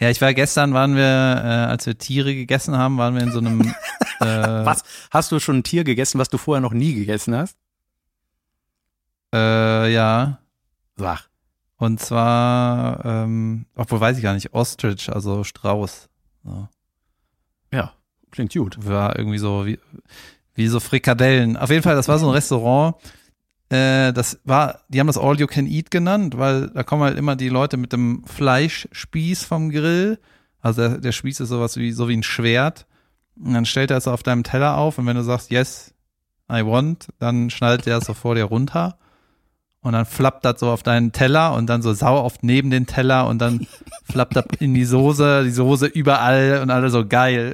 [0.00, 3.32] ja, ich war gestern, waren wir, äh, als wir Tiere gegessen haben, waren wir in
[3.32, 3.60] so einem
[4.20, 4.24] äh,
[4.64, 4.82] Was?
[5.10, 7.58] Hast du schon ein Tier gegessen, was du vorher noch nie gegessen hast?
[9.34, 10.38] Äh, ja.
[10.96, 11.28] Sag.
[11.82, 16.08] Und zwar, ähm, obwohl weiß ich gar nicht, Ostrich, also Strauß.
[16.44, 16.68] So.
[17.72, 17.94] Ja,
[18.30, 18.86] klingt gut.
[18.86, 19.80] War irgendwie so wie,
[20.54, 21.56] wie so Frikadellen.
[21.56, 22.94] Auf jeden Fall, das war so ein Restaurant.
[23.68, 27.18] Äh, das war, die haben das All You Can Eat genannt, weil da kommen halt
[27.18, 30.20] immer die Leute mit dem Fleischspieß vom Grill.
[30.60, 32.86] Also der, der Spieß ist sowas wie, so wie ein Schwert.
[33.34, 35.92] Und dann stellt er es auf deinem Teller auf und wenn du sagst, yes,
[36.48, 38.98] I want, dann schnallt er es so vor dir runter.
[39.82, 42.86] Und dann flappt das so auf deinen Teller und dann so sau oft neben den
[42.86, 43.66] Teller und dann
[44.04, 47.52] flappt das in die Soße, die Soße überall und alle so geil.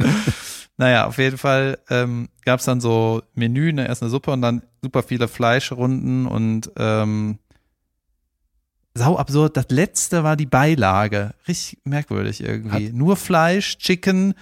[0.76, 4.42] naja, auf jeden Fall ähm, gab es dann so Menü, ne, erst eine Suppe und
[4.42, 7.38] dann super viele Fleischrunden und ähm,
[8.94, 9.56] sau absurd.
[9.56, 11.32] Das letzte war die Beilage.
[11.46, 12.90] Richtig merkwürdig irgendwie.
[12.92, 14.34] Nur Fleisch, Chicken,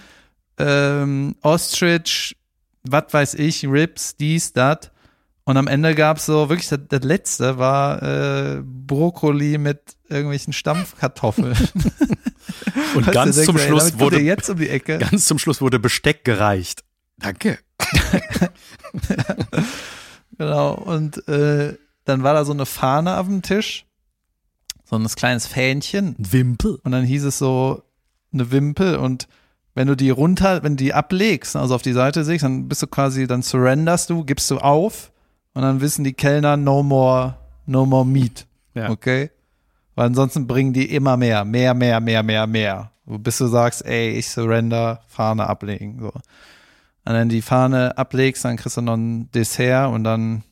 [0.58, 2.36] ähm, Ostrich,
[2.82, 4.90] was weiß ich, Ribs, dies, das.
[5.46, 11.56] Und am Ende gab's so, wirklich, das, das letzte war äh, Brokkoli mit irgendwelchen Stampfkartoffeln.
[12.94, 14.98] Und ganz denkst zum ey, Schluss wurde jetzt um die Ecke.
[14.98, 16.84] ganz zum Schluss wurde Besteck gereicht.
[17.18, 17.58] Danke.
[20.38, 20.74] Genau.
[20.74, 23.86] Und äh, dann war da so eine Fahne auf dem Tisch,
[24.84, 26.14] so ein kleines Fähnchen.
[26.18, 26.78] Wimpel.
[26.84, 27.82] Und dann hieß es so
[28.32, 29.28] eine Wimpel und
[29.74, 32.82] wenn du die runter, wenn du die ablegst, also auf die Seite legst, dann bist
[32.82, 35.12] du quasi, dann surrenderst du, gibst du auf
[35.56, 38.46] und dann wissen die Kellner no more, no more meat.
[38.74, 38.90] Ja.
[38.90, 39.30] Okay?
[39.94, 42.90] Weil ansonsten bringen die immer mehr, mehr, mehr, mehr, mehr, mehr.
[43.06, 45.98] Bis du sagst, ey, ich surrender, Fahne ablegen.
[45.98, 46.08] So.
[46.08, 46.22] Und
[47.04, 50.42] dann die Fahne ablegst, dann kriegst du noch ein Dessert und dann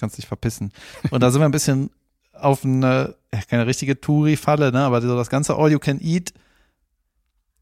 [0.00, 0.72] kannst dich verpissen.
[1.12, 1.88] Und da sind wir ein bisschen
[2.32, 3.14] auf eine,
[3.48, 6.34] keine richtige Touri-Falle, ne, aber so das ganze All-You-Can-Eat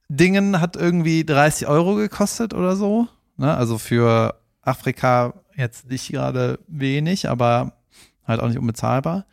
[0.09, 3.09] Dingen hat irgendwie 30 Euro gekostet oder so.
[3.37, 3.55] Ne?
[3.55, 7.75] Also für Afrika jetzt nicht gerade wenig, aber
[8.27, 9.27] halt auch nicht unbezahlbar.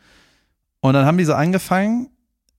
[0.80, 2.10] Und dann haben die so angefangen,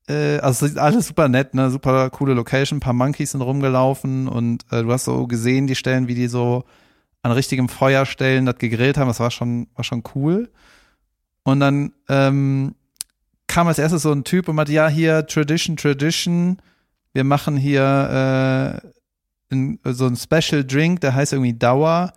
[0.08, 3.42] äh, also es ist alles super nett, ne, super coole Location, ein paar Monkeys sind
[3.42, 6.64] rumgelaufen und äh, du hast so gesehen, die Stellen, wie die so
[7.22, 10.50] an richtigem Feuerstellen das gegrillt haben, das war schon, war schon cool.
[11.44, 12.76] Und dann ähm,
[13.48, 16.62] kam als erstes so ein Typ und meinte, ja, hier Tradition, Tradition,
[17.14, 18.82] wir machen hier
[19.52, 22.14] äh, ein, so ein Special Drink, der heißt irgendwie Dauer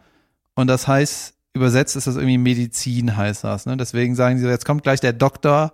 [0.54, 3.66] und das heißt, übersetzt ist das irgendwie Medizin, heißt das.
[3.66, 3.76] Ne?
[3.76, 5.72] Deswegen sagen sie, jetzt kommt gleich der Doktor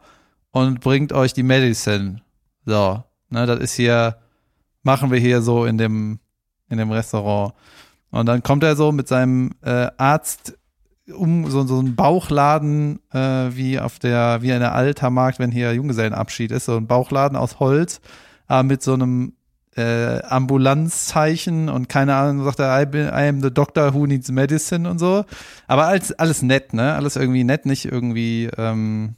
[0.51, 2.23] und bringt euch die Medicine.
[2.65, 4.17] So, ne, das ist hier,
[4.83, 6.19] machen wir hier so in dem,
[6.69, 7.55] in dem Restaurant.
[8.11, 10.59] Und dann kommt er so mit seinem äh, Arzt
[11.15, 13.19] um so, so einen Bauchladen äh,
[13.51, 17.61] wie auf der, wie in der Altermarkt, wenn hier Junggesellenabschied ist, so ein Bauchladen aus
[17.61, 18.01] Holz,
[18.51, 19.33] äh, mit so einem
[19.79, 24.31] äh, Ambulanzzeichen und keine Ahnung, sagt er, I, bin, I am the doctor who needs
[24.31, 25.25] medicine und so.
[25.67, 26.95] Aber alles, alles nett, ne?
[26.95, 29.15] Alles irgendwie nett, nicht irgendwie, ähm,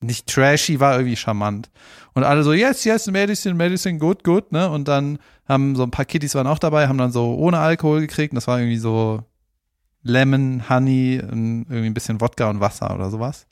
[0.00, 1.70] nicht trashy, war irgendwie charmant.
[2.14, 4.70] Und alle so, yes, yes, medicine, medicine, good, good, ne?
[4.70, 8.00] Und dann haben so ein paar Kitties waren auch dabei, haben dann so ohne Alkohol
[8.00, 9.22] gekriegt und das war irgendwie so
[10.02, 13.46] Lemon, Honey, irgendwie ein bisschen Wodka und Wasser oder sowas.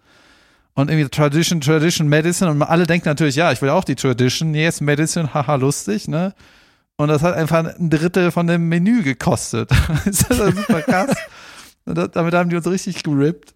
[0.76, 2.50] Und irgendwie Tradition, Tradition, Medicine.
[2.50, 4.54] Und alle denken natürlich, ja, ich will auch die Tradition.
[4.54, 6.34] Yes, Medicine, haha, lustig, ne?
[6.96, 9.70] Und das hat einfach ein Drittel von dem Menü gekostet.
[10.04, 11.16] ist das super krass.
[11.86, 13.54] und damit haben die uns richtig gerippt.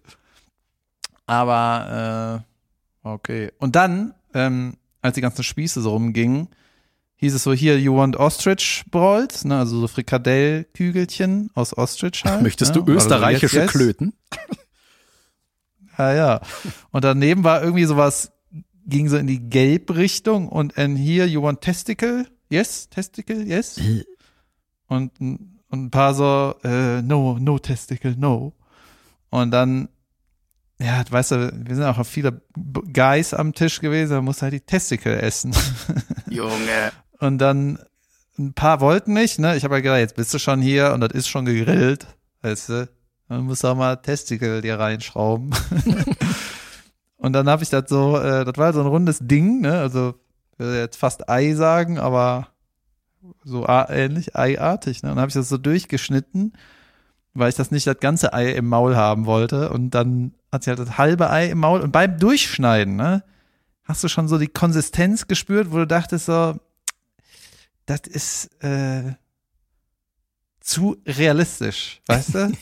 [1.27, 2.43] Aber,
[3.03, 3.51] äh, okay.
[3.59, 6.47] Und dann, ähm, als die ganzen Spieße so rumgingen,
[7.17, 12.41] hieß es so, hier, you want Ostrich Balls, ne, also so Frikadellkügelchen aus Ostrich halt.
[12.41, 12.83] Möchtest ne?
[12.83, 13.71] du österreichische yes, yes.
[13.71, 14.13] Klöten?
[16.01, 16.41] Ja, ja.
[16.91, 18.31] Und daneben war irgendwie sowas,
[18.85, 22.25] ging so in die Gelb-Richtung und and here you want testicle?
[22.49, 23.79] Yes, testicle, yes.
[24.87, 28.53] und, und ein paar so, äh, no, no testicle, no.
[29.29, 29.87] Und dann,
[30.79, 32.41] ja, weißt du, wir sind auch viele
[32.91, 35.55] Guys am Tisch gewesen, da musst halt die Testicle essen.
[36.29, 36.91] Junge.
[37.19, 37.79] Und dann
[38.37, 39.55] ein paar wollten nicht, ne?
[39.55, 42.07] Ich habe halt gedacht, jetzt bist du schon hier und das ist schon gegrillt,
[42.41, 42.89] weißt du?
[43.31, 45.51] Dann musst du auch mal Testikel dir reinschrauben.
[47.15, 49.79] und dann habe ich das so, äh, das war so ein rundes Ding, ne?
[49.79, 50.15] Also
[50.51, 52.49] ich würde jetzt fast Ei sagen, aber
[53.45, 55.11] so ähnlich, eiartig, ne?
[55.11, 56.57] Und dann habe ich das so durchgeschnitten,
[57.33, 59.69] weil ich das nicht das ganze Ei im Maul haben wollte.
[59.69, 61.79] Und dann hat sie halt das halbe Ei im Maul.
[61.79, 63.23] Und beim Durchschneiden, ne?
[63.85, 66.59] Hast du schon so die Konsistenz gespürt, wo du dachtest so,
[67.85, 69.13] das ist äh,
[70.59, 72.51] zu realistisch, weißt du?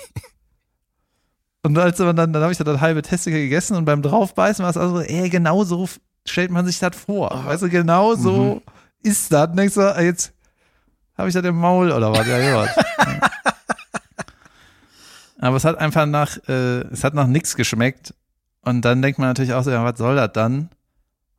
[1.64, 4.70] und als man dann, dann habe ich das halbe Testikel gegessen und beim draufbeißen war
[4.70, 5.88] es also, ey, genau so
[6.26, 7.32] stellt man sich das vor.
[7.34, 7.46] Oh.
[7.46, 8.62] Weißt du, genau so mhm.
[9.04, 9.50] ist das.
[9.50, 10.34] Und denkst du, jetzt
[11.18, 12.26] habe ich das im Maul oder was?
[12.28, 12.68] Ja, ja.
[15.42, 18.14] Aber es hat einfach nach, äh, es hat nach nichts geschmeckt.
[18.62, 20.70] Und dann denkt man natürlich auch so, ja, was soll das dann?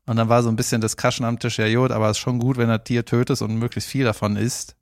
[0.06, 2.38] Und dann war so ein bisschen Discussion am Tisch, ja, Jod, aber es ist schon
[2.38, 4.74] gut, wenn er Tier tötest und möglichst viel davon isst.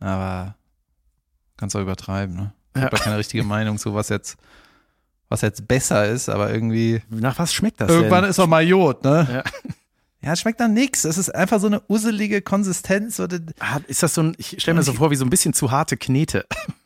[0.00, 0.56] Aber
[1.56, 2.52] kannst du übertreiben, ne?
[2.80, 2.90] Ich ja.
[2.90, 4.36] habe keine richtige Meinung zu, was jetzt,
[5.28, 7.02] was jetzt besser ist, aber irgendwie.
[7.08, 8.30] Nach was schmeckt das Irgendwann denn?
[8.30, 9.28] ist doch mal Jod, ne?
[9.30, 9.42] Ja.
[10.22, 11.04] Ja, es schmeckt dann nix.
[11.04, 13.18] Es ist einfach so eine uselige Konsistenz.
[13.58, 15.70] Ah, ist das so ein, ich stelle mir so vor, wie so ein bisschen zu
[15.70, 16.44] harte Knete.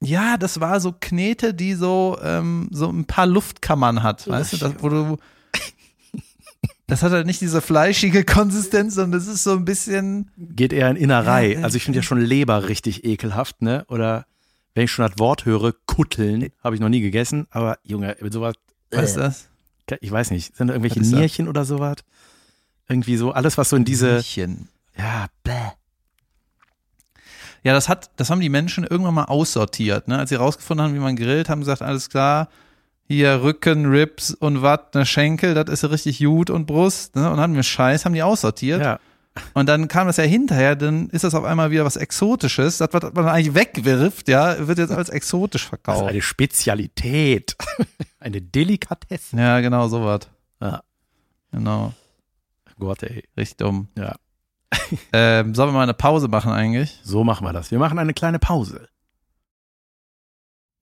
[0.00, 4.56] Ja, das war so Knete, die so, ähm, so ein paar Luftkammern hat, weißt du,
[4.58, 5.16] das, wo du,
[6.86, 10.30] das hat halt nicht diese fleischige Konsistenz, sondern das ist so ein bisschen.
[10.36, 11.54] Geht eher in Innerei.
[11.54, 13.84] Ja, also ich finde ja schon Leber richtig ekelhaft, ne?
[13.88, 14.26] Oder
[14.74, 18.54] wenn ich schon das Wort höre, Kutteln, habe ich noch nie gegessen, aber Junge, sowas.
[18.90, 19.48] Was ist das?
[20.00, 20.56] Ich weiß nicht.
[20.56, 21.96] Sind da irgendwelche Nierchen oder sowas?
[22.88, 24.14] Irgendwie so, alles, was so in diese.
[24.14, 24.68] Nierchen.
[24.96, 25.52] Ja, bäh.
[27.64, 30.18] Ja, das hat, das haben die Menschen irgendwann mal aussortiert, ne?
[30.18, 32.48] Als sie rausgefunden haben, wie man grillt, haben sie gesagt, alles klar,
[33.08, 37.30] hier Rücken, Rips und was, ne Schenkel, das ist ja richtig gut und Brust, ne?
[37.30, 38.82] Und hatten wir Scheiß, haben die aussortiert.
[38.82, 38.98] Ja.
[39.54, 42.78] Und dann kam das ja hinterher, dann ist das auf einmal wieder was Exotisches.
[42.78, 45.98] Das, was man eigentlich wegwirft, ja, wird jetzt als exotisch verkauft.
[45.98, 47.56] Also eine Spezialität.
[48.18, 49.36] eine Delikatesse.
[49.36, 50.20] Ja, genau, sowas.
[50.60, 50.82] Ja.
[51.52, 51.92] Genau.
[52.78, 53.24] Gott, ey.
[53.36, 53.88] Richtig dumm.
[53.96, 54.16] Ja.
[55.12, 57.00] ähm, sollen wir mal eine Pause machen eigentlich?
[57.02, 57.70] So machen wir das.
[57.70, 58.88] Wir machen eine kleine Pause.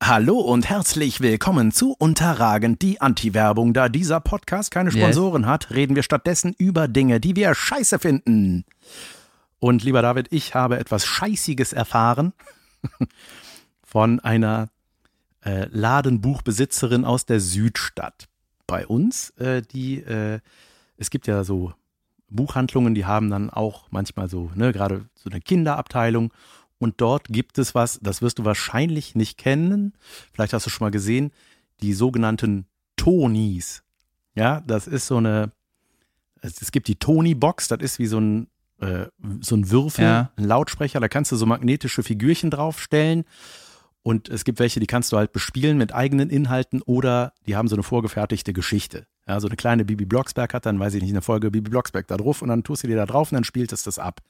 [0.07, 3.72] Hallo und herzlich willkommen zu Unterragend die Anti-Werbung.
[3.72, 5.48] Da dieser Podcast keine Sponsoren yes.
[5.48, 8.66] hat, reden wir stattdessen über Dinge, die wir scheiße finden.
[9.61, 12.34] Und lieber David, ich habe etwas Scheißiges erfahren
[13.82, 14.68] von einer
[15.42, 18.28] äh, Ladenbuchbesitzerin aus der Südstadt.
[18.66, 20.40] Bei uns, äh, die, äh,
[20.98, 21.72] es gibt ja so
[22.28, 26.30] Buchhandlungen, die haben dann auch manchmal so, ne, gerade so eine Kinderabteilung
[26.78, 29.92] und dort gibt es was, das wirst du wahrscheinlich nicht kennen,
[30.32, 31.32] vielleicht hast du schon mal gesehen,
[31.80, 32.66] die sogenannten
[32.96, 33.82] Tonis.
[34.34, 35.52] Ja, das ist so eine,
[36.40, 38.48] es, es gibt die Tony-Box, das ist wie so ein,
[38.80, 39.06] äh,
[39.40, 40.30] so ein Würfel, Ja.
[40.36, 43.24] ein Lautsprecher, da kannst du so magnetische Figürchen draufstellen.
[44.06, 47.68] Und es gibt welche, die kannst du halt bespielen mit eigenen Inhalten oder die haben
[47.68, 49.06] so eine vorgefertigte Geschichte.
[49.26, 52.06] Ja, so eine kleine Bibi Blocksberg hat dann, weiß ich nicht, eine Folge Bibi Blocksberg
[52.08, 54.20] da drauf und dann tust du dir da drauf und dann spielt es das ab.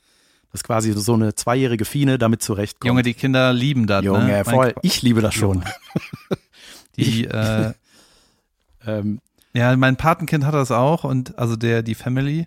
[0.55, 2.87] Das ist quasi so eine zweijährige Fine damit zurechtkommt.
[2.87, 4.05] Junge, die Kinder lieben das.
[4.05, 4.45] Junge, ne?
[4.45, 4.73] voll.
[4.83, 5.65] Ich liebe das schon.
[6.97, 7.73] die, äh,
[8.87, 9.21] Ähm,
[9.53, 12.47] ja, mein Patenkind hat das auch und also der, die Family.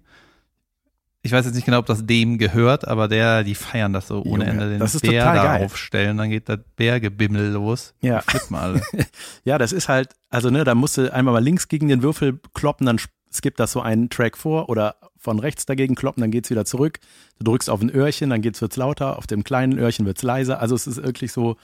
[1.24, 4.22] Ich weiß jetzt nicht genau, ob das dem gehört, aber der, die feiern das so
[4.22, 4.70] ohne Junge, Ende.
[4.70, 5.66] Den das ist Bär total da geil.
[5.66, 7.94] aufstellen, dann geht das Bärgebimmel los.
[8.02, 8.22] Ja.
[8.22, 8.82] Flippen alle.
[9.44, 12.40] Ja, das ist halt, also ne, da musst du einmal mal links gegen den Würfel
[12.54, 13.00] kloppen, dann
[13.38, 17.00] skippt das so einen Track vor oder von rechts dagegen kloppen, dann geht's wieder zurück.
[17.40, 20.60] Du drückst auf ein Öhrchen, dann geht's wird's lauter, auf dem kleinen Öhrchen wird's leiser.
[20.60, 21.58] Also es ist wirklich so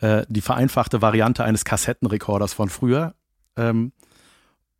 [0.00, 3.14] äh, die vereinfachte Variante eines Kassettenrekorders von früher.
[3.56, 3.92] Ähm,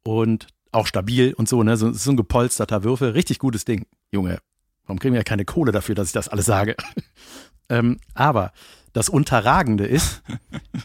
[0.02, 1.76] und auch stabil und so, ne?
[1.76, 3.10] So, es so ein gepolsterter Würfel.
[3.10, 4.38] Richtig gutes Ding, Junge.
[4.86, 6.76] Warum kriegen wir ja keine Kohle dafür, dass ich das alles sage?
[7.68, 8.52] ähm, aber
[8.92, 10.22] das Unterragende ist,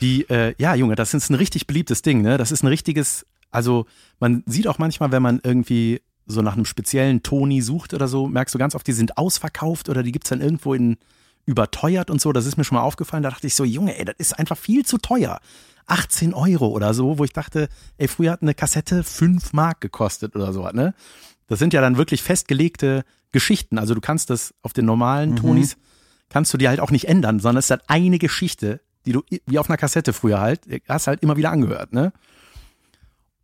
[0.01, 2.37] die, äh, ja, Junge, das ist ein richtig beliebtes Ding, ne?
[2.37, 3.85] Das ist ein richtiges, also
[4.19, 8.27] man sieht auch manchmal, wenn man irgendwie so nach einem speziellen Toni sucht oder so,
[8.27, 10.97] merkst du ganz oft, die sind ausverkauft oder die gibt's dann irgendwo in
[11.45, 12.33] überteuert und so.
[12.33, 13.23] Das ist mir schon mal aufgefallen.
[13.23, 15.39] Da dachte ich so, Junge, ey, das ist einfach viel zu teuer.
[15.85, 20.35] 18 Euro oder so, wo ich dachte, ey, früher hat eine Kassette 5 Mark gekostet
[20.35, 20.93] oder so, ne?
[21.47, 23.79] Das sind ja dann wirklich festgelegte Geschichten.
[23.79, 25.35] Also du kannst das auf den normalen Mhm.
[25.37, 25.77] Tonis,
[26.27, 29.23] kannst du dir halt auch nicht ändern, sondern es ist halt eine Geschichte, die du,
[29.45, 32.11] wie auf einer Kassette früher halt, hast halt immer wieder angehört, ne?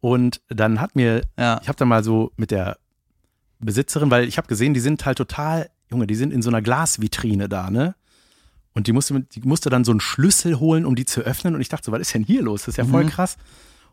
[0.04, 1.62] Und dann hat mir, Ja.
[1.62, 2.78] ich habe dann mal so mit der
[3.62, 6.62] Besitzerin, weil ich habe gesehen, die sind halt total, Junge, die sind in so einer
[6.62, 7.96] Glasvitrine da, ne?
[8.74, 11.56] Und die musste, die musste dann so einen Schlüssel holen, um die zu öffnen.
[11.56, 12.64] Und ich dachte so, was ist denn hier los?
[12.64, 13.10] Das ist ja voll Mhm.
[13.12, 13.38] krass.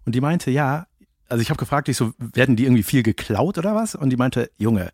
[0.04, 0.88] Und die meinte, ja,
[1.28, 3.94] also ich habe gefragt, ich so, werden die irgendwie viel geklaut oder was?
[3.94, 4.90] Und die meinte, Junge,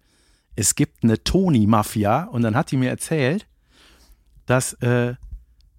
[0.55, 2.25] es gibt eine Toni-Mafia.
[2.25, 3.47] Und dann hat die mir erzählt,
[4.45, 5.15] dass, äh,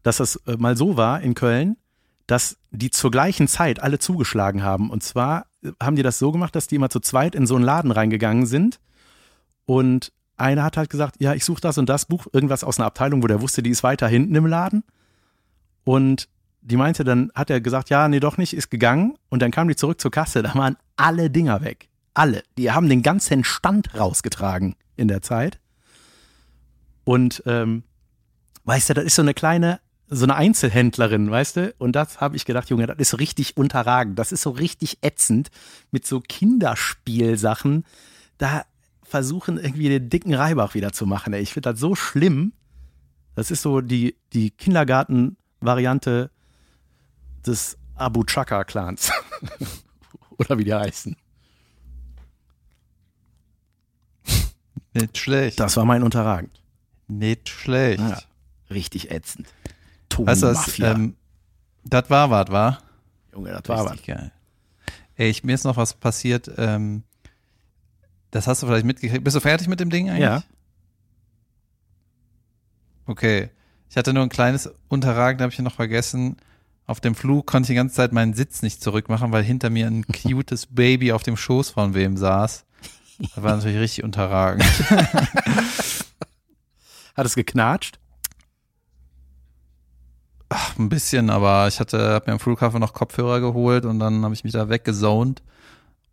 [0.01, 1.77] dass das äh, mal so war in Köln,
[2.27, 4.91] dass die zur gleichen Zeit alle zugeschlagen haben.
[4.91, 7.55] Und zwar äh, haben die das so gemacht, dass die immer zu zweit in so
[7.55, 8.79] einen Laden reingegangen sind.
[9.65, 12.85] Und einer hat halt gesagt, ja, ich suche das und das Buch, irgendwas aus einer
[12.85, 14.83] Abteilung, wo der wusste, die ist weiter hinten im Laden.
[15.83, 16.27] Und
[16.61, 19.17] die meinte, dann hat er gesagt, ja, nee, doch nicht, ist gegangen.
[19.29, 21.87] Und dann kam die zurück zur Kasse, da waren alle Dinger weg.
[22.13, 22.43] Alle.
[22.57, 25.59] Die haben den ganzen Stand rausgetragen in der Zeit.
[27.03, 27.83] Und ähm,
[28.65, 29.79] weißt du, das ist so eine kleine,
[30.09, 31.73] so eine Einzelhändlerin, weißt du?
[31.77, 34.17] Und das habe ich gedacht, Junge, das ist so richtig unterragend.
[34.17, 35.49] Das ist so richtig ätzend
[35.91, 37.83] mit so Kinderspielsachen.
[38.37, 38.65] Da
[39.03, 41.33] versuchen irgendwie den dicken Reibach wieder zu machen.
[41.33, 41.41] Ey.
[41.41, 42.53] Ich finde das so schlimm.
[43.35, 46.31] Das ist so die, die Kindergarten-Variante
[47.45, 49.11] des Abu Chaka-Clans.
[50.37, 51.15] Oder wie die heißen.
[54.93, 55.59] Nicht schlecht.
[55.59, 56.61] Das war mein Unterragend.
[57.07, 57.99] Nicht schlecht.
[57.99, 58.19] Ja,
[58.69, 59.47] richtig ätzend.
[60.25, 60.91] Toni-Mafia.
[60.91, 61.15] ähm,
[61.83, 62.81] das war was, war?
[63.33, 64.03] Junge, das war was.
[64.03, 64.31] Geil.
[65.15, 67.03] Ey, ich, mir ist noch was passiert, ähm,
[68.31, 69.23] das hast du vielleicht mitgekriegt.
[69.23, 70.23] Bist du fertig mit dem Ding eigentlich?
[70.23, 70.43] Ja.
[73.05, 73.49] Okay.
[73.89, 76.37] Ich hatte nur ein kleines Unterragen, habe ich noch vergessen.
[76.85, 79.87] Auf dem Flug konnte ich die ganze Zeit meinen Sitz nicht zurückmachen, weil hinter mir
[79.87, 82.65] ein cutes Baby auf dem Schoß von wem saß.
[83.19, 84.63] Das war natürlich richtig unterragend.
[87.15, 87.99] Hat es geknatscht?
[90.49, 94.23] Ach, ein bisschen, aber ich hatte, hab mir am Flughafen noch Kopfhörer geholt und dann
[94.23, 95.43] habe ich mich da weggezoned.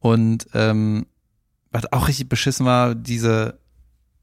[0.00, 1.06] Und ähm,
[1.70, 3.58] was auch richtig beschissen war, diese,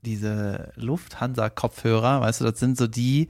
[0.01, 3.29] diese Lufthansa-Kopfhörer, weißt du, das sind so die,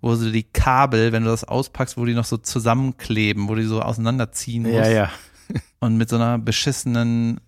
[0.00, 3.64] wo so die Kabel, wenn du das auspackst, wo die noch so zusammenkleben, wo die
[3.64, 4.74] so auseinanderziehen musst.
[4.74, 5.10] Ja, ja.
[5.80, 7.40] Und mit so einer beschissenen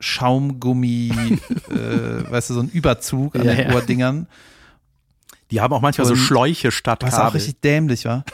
[0.00, 1.12] Schaumgummi,
[1.70, 3.74] äh, weißt du, so ein Überzug an Ja, den ja.
[3.74, 4.28] Ohrdingern.
[5.54, 7.34] Die haben auch manchmal so Und Schläuche statt Was auch Kabel.
[7.40, 8.24] richtig dämlich war.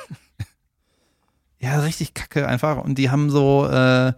[1.59, 2.83] ja, richtig kacke einfach.
[2.83, 4.15] Und die haben so, äh,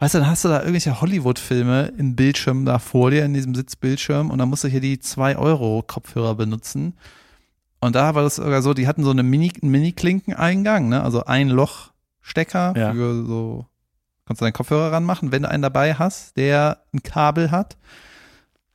[0.00, 3.54] weißt du, dann hast du da irgendwelche Hollywood-Filme im Bildschirm da vor dir, in diesem
[3.54, 6.94] Sitzbildschirm, und dann musst du hier die 2-Euro-Kopfhörer benutzen.
[7.80, 11.04] Und da war das sogar so, die hatten so eine Mini, einen Mini-Klinken-Eingang, ne?
[11.04, 12.92] Also ein Lochstecker Ja.
[12.92, 13.66] für so,
[14.26, 17.76] kannst du deinen Kopfhörer ranmachen, wenn du einen dabei hast, der ein Kabel hat.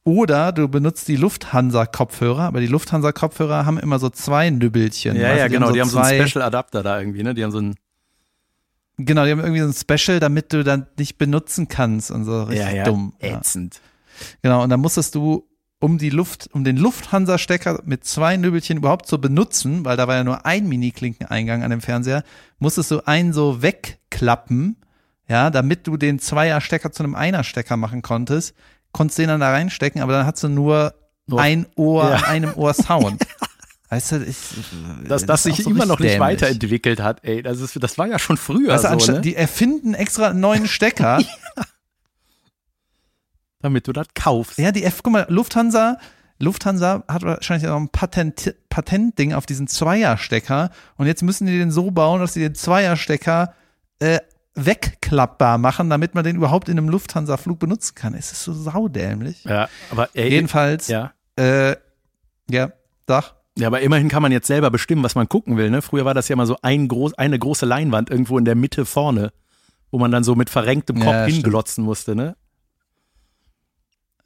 [0.06, 5.16] Oder du benutzt die Lufthansa-Kopfhörer, aber die Lufthansa-Kopfhörer haben immer so zwei Nübbelchen.
[5.16, 5.68] ja, ja, du, genau.
[5.68, 7.34] so Die haben so einen Special Adapter da irgendwie, ne?
[7.34, 7.76] Die haben so einen.
[8.97, 12.43] Genau, die haben irgendwie so ein Special, damit du dann nicht benutzen kannst und so
[12.43, 12.84] richtig ja, ja.
[12.84, 13.14] dumm.
[13.22, 13.38] Ja.
[13.38, 13.80] Ätzend.
[14.41, 15.47] Genau, und dann musstest du,
[15.80, 20.16] um die Luft, um den Lufthansa-Stecker mit zwei Nübbelchen überhaupt zu benutzen, weil da war
[20.16, 22.24] ja nur ein Mini-Klinkeneingang an dem Fernseher,
[22.60, 24.78] musstest du einen so wegklappen,
[25.28, 28.54] ja, damit du den Zweierstecker zu einem Einerstecker machen konntest,
[28.94, 30.94] konntest den dann da reinstecken, aber dann hast du nur,
[31.28, 32.16] Nur- ein Ohr, Ja.
[32.18, 33.26] an einem Ohr Sound.
[33.89, 34.38] weißt du, ich,
[35.08, 36.20] Dass das sich so immer noch nicht dämlich.
[36.41, 39.22] weiterentwickelt hat, ey, das, ist, das war ja schon früher Weißt so, ne?
[39.22, 41.22] die erfinden extra einen neuen Stecker.
[43.62, 44.58] damit du das kaufst.
[44.58, 45.98] Ja, die F, guck mal, Lufthansa,
[46.39, 51.72] Lufthansa hat wahrscheinlich auch ein Patent, Patentding auf diesen Zweierstecker und jetzt müssen die den
[51.72, 53.54] so bauen, dass sie den Zweierstecker
[54.00, 54.20] äh,
[54.56, 58.14] wegklappbar machen, damit man den überhaupt in einem Lufthansa-Flug benutzen kann.
[58.14, 59.43] Es ist so saudämlich.
[59.45, 61.14] Ja, aber ey, Jedenfalls, ja.
[61.36, 61.76] äh,
[62.49, 62.72] ja,
[63.06, 63.34] Dach.
[63.58, 65.70] Ja, aber immerhin kann man jetzt selber bestimmen, was man gucken will.
[65.70, 65.82] Ne?
[65.82, 68.86] Früher war das ja mal so ein groß, eine große Leinwand irgendwo in der Mitte
[68.86, 69.32] vorne,
[69.91, 72.16] wo man dann so mit verrenktem Kopf Ja, hinglotzen musste.
[72.16, 72.36] Ne?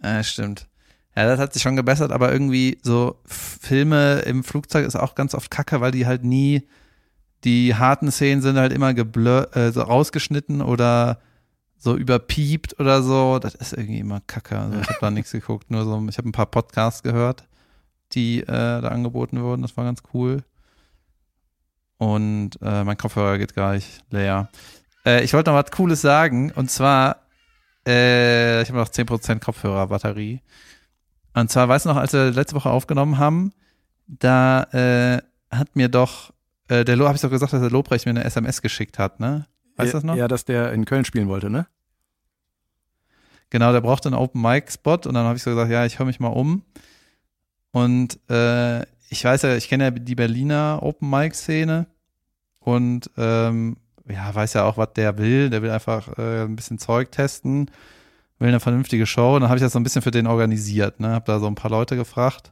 [0.01, 0.67] Ja, stimmt.
[1.15, 5.33] Ja, das hat sich schon gebessert, aber irgendwie so Filme im Flugzeug ist auch ganz
[5.33, 6.67] oft kacke, weil die halt nie,
[7.47, 11.19] die harten Szenen sind halt immer geblur, äh, so rausgeschnitten oder
[11.77, 13.39] so überpiept oder so.
[13.39, 14.59] Das ist irgendwie immer kacke.
[14.59, 17.45] Also ich habe da nichts geguckt, nur so, ich habe ein paar Podcasts gehört,
[18.11, 19.61] die äh, da angeboten wurden.
[19.61, 20.43] Das war ganz cool.
[21.97, 24.49] Und äh, mein Kopfhörer geht gleich leer.
[25.05, 27.27] Äh, ich wollte noch was Cooles sagen und zwar
[27.87, 30.41] äh, ich habe noch 10% Kopfhörerbatterie.
[31.33, 33.53] Und zwar, weißt du noch, als wir letzte Woche aufgenommen haben,
[34.07, 35.21] da äh,
[35.55, 36.33] hat mir doch,
[36.67, 39.19] äh, der Lo, habe ich doch gesagt, dass der Lobrecht mir eine SMS geschickt hat,
[39.19, 39.47] ne?
[39.75, 40.15] Weißt du das noch?
[40.15, 41.67] Ja, dass der in Köln spielen wollte, ne?
[43.49, 45.99] Genau, der brauchte einen Open Mic Spot und dann habe ich so gesagt, ja, ich
[45.99, 46.63] höre mich mal um.
[47.71, 51.87] Und äh, ich weiß ja, ich kenne ja die Berliner Open Mic Szene
[52.59, 53.77] und ähm,
[54.09, 55.49] ja, weiß ja auch, was der will.
[55.49, 57.71] Der will einfach äh, ein bisschen Zeug testen,
[58.39, 59.35] will eine vernünftige Show.
[59.35, 61.11] Und dann habe ich das so ein bisschen für den organisiert, ne?
[61.13, 62.51] Hab da so ein paar Leute gefragt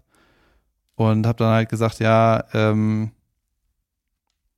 [0.95, 3.11] und habe dann halt gesagt, ja, ähm,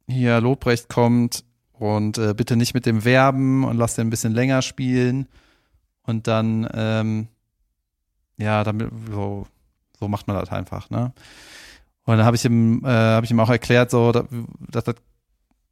[0.08, 1.44] hier Lobrecht kommt
[1.74, 5.28] und äh, bitte nicht mit dem Werben und lass den ein bisschen länger spielen.
[6.04, 7.28] Und dann, ähm,
[8.38, 9.46] ja, damit, so,
[10.00, 11.12] so macht man das einfach, ne?
[12.06, 14.26] Und dann habe ich ihm, äh, habe ich ihm auch erklärt, so, da-
[14.60, 14.96] dass das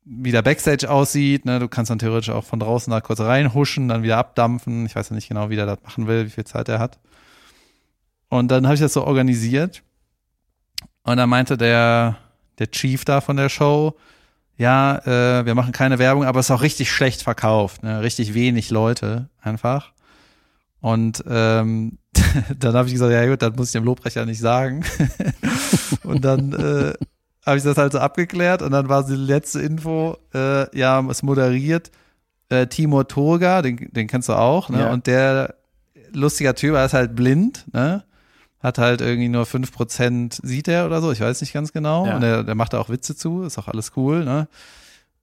[0.07, 1.59] wie der Backstage aussieht, ne?
[1.59, 4.85] Du kannst dann theoretisch auch von draußen da kurz reinhuschen, dann wieder abdampfen.
[4.85, 6.99] Ich weiß ja nicht genau, wie der das machen will, wie viel Zeit er hat.
[8.29, 9.81] Und dann habe ich das so organisiert.
[11.03, 12.17] Und dann meinte der,
[12.59, 13.95] der Chief da von der Show,
[14.57, 18.01] ja, äh, wir machen keine Werbung, aber es ist auch richtig schlecht verkauft, ne?
[18.01, 19.91] richtig wenig Leute einfach.
[20.79, 21.97] Und ähm,
[22.59, 24.85] dann habe ich gesagt, ja gut, das muss ich dem Lobrecher nicht sagen.
[26.03, 26.93] und dann äh,
[27.45, 31.23] habe ich das halt so abgeklärt und dann war die letzte Info, äh, ja, es
[31.23, 31.91] moderiert
[32.49, 34.81] äh, Timur Turga, den, den kennst du auch, ne?
[34.81, 34.91] Ja.
[34.91, 35.55] Und der
[36.13, 38.03] lustiger Typ, er ist halt blind, ne?
[38.65, 42.07] Hat halt irgendwie nur 5% sieht er oder so, ich weiß nicht ganz genau.
[42.07, 42.15] Ja.
[42.15, 44.47] Und der, der macht da auch Witze zu, ist auch alles cool, ne?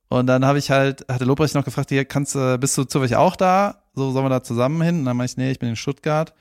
[0.08, 3.16] Und dann habe ich halt, hatte Lobrecht noch gefragt, hier, kannst du, bist du zufällig
[3.16, 3.82] auch da?
[3.94, 5.00] So sollen wir da zusammen hin?
[5.00, 6.34] Und dann meinte ich, nee, ich bin in Stuttgart.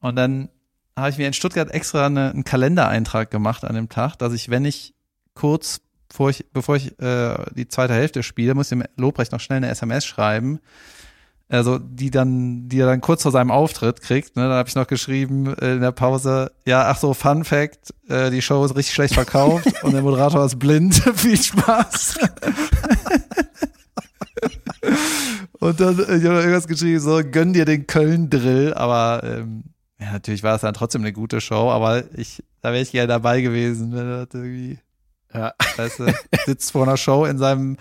[0.00, 0.50] Und dann
[0.94, 4.50] habe ich mir in Stuttgart extra eine, einen Kalendereintrag gemacht an dem Tag, dass ich,
[4.50, 4.94] wenn ich
[5.34, 9.40] kurz bevor ich, bevor ich äh, die zweite Hälfte spiele, muss ich dem Lobrecht noch
[9.40, 10.60] schnell eine SMS schreiben.
[11.52, 14.36] Also die dann, die er dann kurz vor seinem Auftritt kriegt.
[14.36, 14.44] Ne?
[14.44, 18.30] Dann habe ich noch geschrieben äh, in der Pause, ja, ach so, Fun Fact, äh,
[18.30, 20.94] die Show ist richtig schlecht verkauft und der Moderator ist blind.
[21.14, 22.16] Viel Spaß.
[25.60, 29.64] und dann, äh, ich habe irgendwas geschrieben, so, gönn dir den Köln-Drill, aber ähm,
[30.00, 33.08] ja, natürlich war es dann trotzdem eine gute Show, aber ich, da wäre ich gerne
[33.08, 34.78] dabei gewesen, wenn er irgendwie
[35.34, 36.06] Ja, Weißt du,
[36.46, 37.76] sitzt vor einer Show in seinem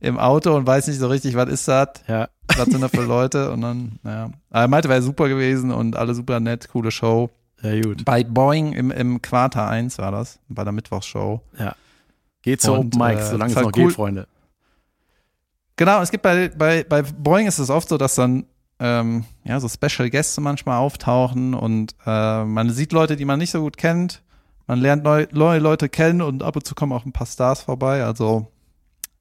[0.00, 2.28] im Auto und weiß nicht so richtig, was ist das, ja.
[2.56, 4.30] was sind da für Leute und dann, naja.
[4.50, 7.30] Aber er meinte, wäre super gewesen und alle super nett, coole Show.
[7.62, 8.04] Ja, gut.
[8.04, 11.42] Bei Boeing im, im Quarter 1 war das, bei der Mittwochsshow.
[12.42, 13.86] Geht zu Und, Open Mics, äh, solange es halt noch cool.
[13.88, 14.26] geht, Freunde.
[15.76, 18.46] Genau, es gibt bei, bei, bei Boeing ist es oft so, dass dann
[18.78, 23.50] ähm, ja so Special Gäste manchmal auftauchen und äh, man sieht Leute, die man nicht
[23.50, 24.22] so gut kennt.
[24.66, 27.62] Man lernt neu, neue Leute kennen und ab und zu kommen auch ein paar Stars
[27.62, 28.04] vorbei.
[28.04, 28.48] Also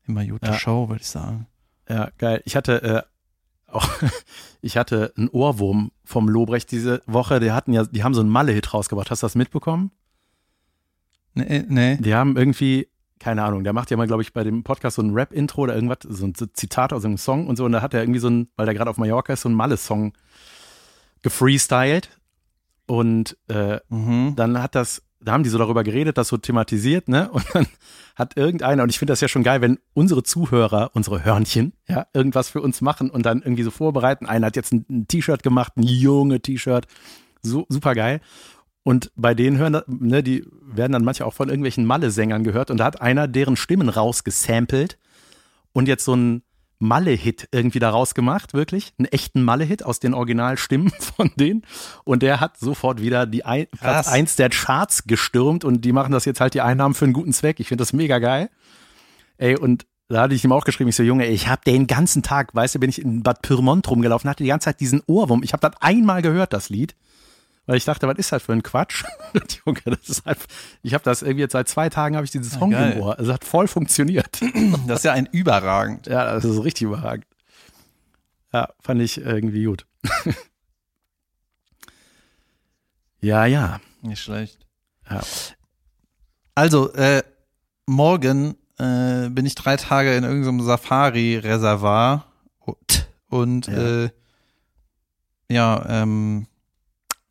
[0.10, 0.54] immer gute Ja.
[0.54, 1.48] Show, würde ich sagen.
[1.88, 2.42] Ja, geil.
[2.46, 3.02] Ich hatte äh,
[3.72, 3.88] auch,
[4.62, 7.40] ich hatte einen Ohrwurm vom Lobrecht diese Woche.
[7.40, 9.10] Die hatten ja, die haben so einen Malle-Hit rausgebracht.
[9.12, 9.92] Hast du das mitbekommen?
[11.34, 11.98] Nee, nee.
[11.98, 12.90] Die haben irgendwie,
[13.20, 15.76] keine Ahnung, der macht ja mal, glaube ich, bei dem Podcast so ein Rap-Intro oder
[15.76, 17.66] irgendwas, so ein Zitat aus einem Song und so.
[17.66, 19.56] Und da hat er irgendwie so ein, weil der gerade auf Mallorca ist, so einen
[19.58, 20.14] Malle-Song
[21.22, 22.10] gefreestylt.
[22.88, 24.36] Und äh, Mhm.
[24.36, 27.30] dann hat das, da haben die so darüber geredet, das so thematisiert, ne?
[27.32, 27.68] Und dann
[28.16, 32.08] hat irgendeiner, und ich finde das ja schon geil, wenn unsere Zuhörer, unsere Hörnchen, ja,
[32.14, 34.26] irgendwas für uns machen und dann irgendwie so vorbereiten.
[34.26, 36.88] Einer hat jetzt ein, ein T-Shirt gemacht, ein junge T-Shirt,
[37.42, 38.22] so super geil.
[38.84, 42.78] Und bei denen hören, ne, die werden dann manchmal auch von irgendwelchen Malle-Sängern gehört und
[42.78, 44.98] da hat einer deren Stimmen rausgesampelt
[45.74, 46.44] und jetzt so ein
[46.80, 48.94] Malle-Hit irgendwie daraus gemacht, wirklich.
[48.98, 51.64] Einen echten Malle-Hit aus den Originalstimmen von denen.
[52.06, 56.14] Und der hat sofort wieder die ein Platz 1 der Charts gestürmt und die machen
[56.14, 57.60] das jetzt halt die Einnahmen für einen guten Zweck.
[57.60, 58.50] Ich finde das mega geil.
[59.38, 62.24] Ey, und da hatte ich ihm auch geschrieben, ich so, Junge, ich habe den ganzen
[62.24, 65.44] Tag, weißt du, bin ich in Bad Pyrmont rumgelaufen, hatte die ganze Zeit diesen Ohrwurm.
[65.44, 66.96] Ich habe das einmal gehört, das Lied.
[67.70, 69.04] Weil ich dachte, was ist das für ein Quatsch?
[69.64, 70.40] Junge, das ist halt,
[70.82, 73.20] ich habe das irgendwie jetzt seit zwei Tagen habe ich diesen Song ja, im Ohr.
[73.20, 74.40] Also hat voll funktioniert.
[74.88, 76.08] Das ist ja ein überragend.
[76.08, 77.28] Ja, das ist richtig überragend.
[78.52, 79.86] Ja, fand ich irgendwie gut.
[83.22, 83.80] ja, ja.
[84.02, 84.66] Nicht schlecht.
[85.08, 85.22] Ja.
[86.56, 87.22] Also, äh,
[87.86, 92.26] morgen äh, bin ich drei Tage in irgendeinem Safari-Reservoir
[92.58, 94.06] und, und ja.
[94.06, 94.10] Äh,
[95.52, 96.48] ja, ähm,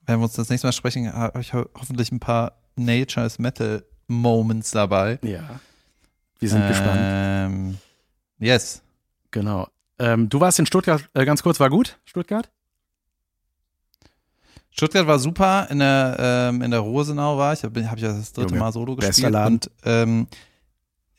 [0.09, 3.85] wenn wir uns das nächste Mal sprechen, habe ich ho hoffentlich ein paar Nature's Metal
[4.07, 5.19] Moments dabei.
[5.23, 5.61] Ja.
[6.39, 7.79] Wir sind ähm, gespannt.
[8.39, 8.83] Yes.
[9.31, 9.69] Genau.
[9.99, 12.51] Ähm, du warst in Stuttgart, äh, ganz kurz, war gut, Stuttgart?
[14.71, 18.33] Stuttgart war super, in der, ähm, in der Rosenau war ich, habe hab ich das
[18.33, 19.35] dritte Junge, Mal Solo gespielt.
[19.35, 20.29] Und ähm,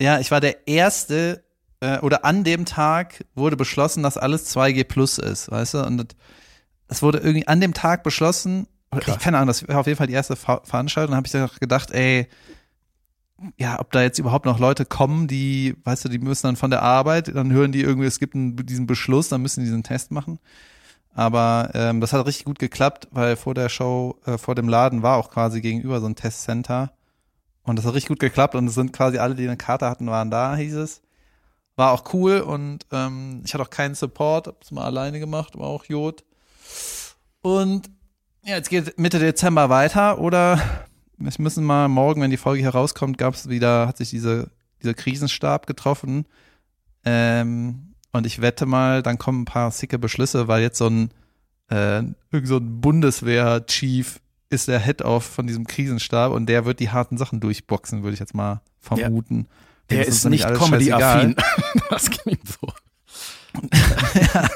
[0.02, 1.44] ja, ich war der Erste,
[1.82, 5.86] äh, oder an dem Tag wurde beschlossen, dass alles 2G plus ist, weißt du?
[5.86, 6.16] Und
[6.88, 9.18] es wurde irgendwie an dem Tag beschlossen, Krass.
[9.18, 11.12] Ich keine Ahnung, das war auf jeden Fall die erste Ver Veranstaltung.
[11.12, 12.28] Da habe ich gedacht, ey,
[13.58, 16.72] ja, ob da jetzt überhaupt noch Leute kommen, die, weißt du, die müssen dann von
[16.72, 19.84] der Arbeit, dann hören die irgendwie, es gibt einen, diesen Beschluss, dann müssen die diesen
[19.84, 20.40] Test machen.
[21.14, 25.04] Aber ähm, das hat richtig gut geklappt, weil vor der Show, äh, vor dem Laden
[25.04, 26.92] war auch quasi gegenüber so ein Testcenter.
[27.64, 30.08] Und das hat richtig gut geklappt und es sind quasi alle, die eine Karte hatten,
[30.08, 31.02] waren da, hieß es.
[31.76, 35.68] War auch cool und ähm, ich hatte auch keinen Support, hab's mal alleine gemacht, war
[35.68, 36.24] auch Jod.
[37.42, 37.90] Und
[38.44, 40.60] ja, jetzt geht Mitte Dezember weiter oder
[41.18, 44.50] wir müssen mal morgen, wenn die Folge herauskommt, gab es wieder, hat sich diese,
[44.82, 46.26] dieser Krisenstab getroffen.
[47.04, 51.12] Ähm, und ich wette mal, dann kommen ein paar sicke Beschlüsse, weil jetzt so ein,
[51.70, 54.20] äh, irgend so ein Bundeswehr-Chief
[54.50, 58.20] ist der Head-Off von diesem Krisenstab und der wird die harten Sachen durchboxen, würde ich
[58.20, 59.48] jetzt mal vermuten.
[59.92, 59.98] Ja.
[59.98, 61.36] Der ist nicht Comedy-affin.
[61.90, 62.72] das klingt so.
[64.34, 64.50] ja,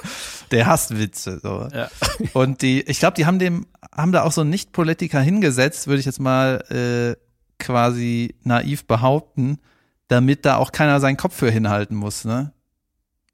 [0.53, 1.39] der hasst Witze.
[1.41, 1.67] So.
[1.73, 1.89] Ja.
[2.33, 5.99] Und die, ich glaube, die haben dem, haben da auch so einen Nicht-Politiker hingesetzt, würde
[5.99, 7.15] ich jetzt mal äh,
[7.59, 9.59] quasi naiv behaupten,
[10.07, 12.53] damit da auch keiner seinen Kopf für hinhalten muss, ne?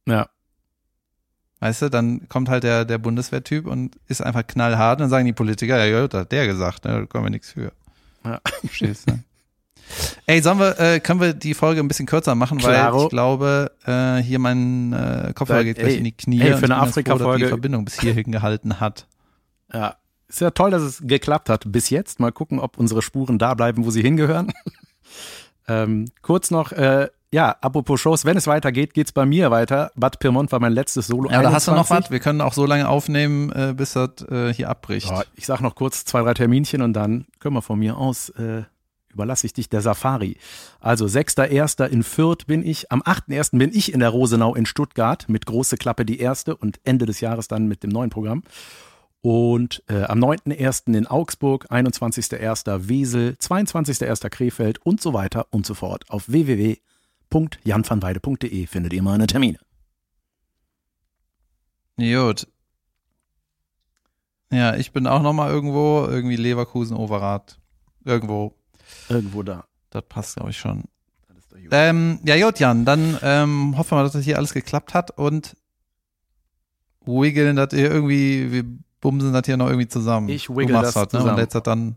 [0.05, 0.29] Ja.
[1.59, 5.25] Weißt du, dann kommt halt der, der Bundeswehrtyp und ist einfach knallhart und dann sagen
[5.25, 7.73] die Politiker, ja, ja, das hat der gesagt, ne, da können wir nichts für.
[8.23, 8.39] Ja.
[8.61, 9.19] Verstehst du?
[10.25, 12.97] Ey, sollen wir, äh, können wir die Folge ein bisschen kürzer machen, Klaro.
[12.97, 16.41] weil ich glaube, äh, hier mein äh, Kopfhörer geht gleich in die Knie.
[16.41, 17.45] Ey, für eine Afrika-Folge.
[17.45, 19.07] Die Verbindung bis hierhin gehalten hat.
[19.71, 22.19] Ja, ist ja toll, dass es geklappt hat bis jetzt.
[22.19, 24.51] Mal gucken, ob unsere Spuren da bleiben, wo sie hingehören.
[25.67, 29.91] ähm, kurz noch, äh, ja, apropos Shows, wenn es weitergeht, geht's bei mir weiter.
[29.95, 31.29] Bad Pyrmont war mein letztes Solo.
[31.29, 32.09] Ja, da hast du noch was.
[32.09, 35.09] Wir können auch so lange aufnehmen, äh, bis das äh, hier abbricht.
[35.09, 38.29] Ja, ich sag noch kurz zwei, drei Terminchen und dann können wir von mir aus
[38.29, 38.63] äh,
[39.13, 40.37] überlasse ich dich der Safari.
[40.79, 41.87] Also 6.1.
[41.87, 43.57] in Fürth bin ich, am 8.1.
[43.57, 47.21] bin ich in der Rosenau in Stuttgart mit große Klappe die erste und Ende des
[47.21, 48.43] Jahres dann mit dem neuen Programm.
[49.21, 50.95] Und äh, am 9.1.
[50.95, 52.87] in Augsburg, 21.1.
[52.87, 54.29] Wesel, 22.1.
[54.29, 56.09] Krefeld und so weiter und so fort.
[56.09, 59.59] Auf www.janvanweide.de findet ihr meine Termine.
[61.97, 62.47] Gut.
[64.51, 67.59] Ja, ich bin auch nochmal irgendwo, irgendwie Leverkusen, Overath.
[68.05, 68.53] Irgendwo
[69.09, 69.65] Irgendwo da.
[69.89, 70.83] Das passt, glaube ich, schon.
[71.71, 75.55] Ähm, ja, gut, Jan, dann ähm, hoffen wir, dass das hier alles geklappt hat und
[77.05, 78.63] wiggeln das hier irgendwie, wir
[79.01, 80.29] bumsen das hier noch irgendwie zusammen.
[80.29, 81.23] Ich wiggle das halt, ne?
[81.23, 81.95] Und lädst das dann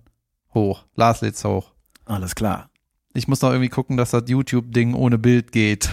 [0.55, 0.85] hoch.
[0.95, 1.73] Lars lädt's hoch.
[2.07, 2.71] Alles klar.
[3.15, 5.91] Ich muss noch irgendwie gucken, dass das YouTube-Ding ohne Bild geht.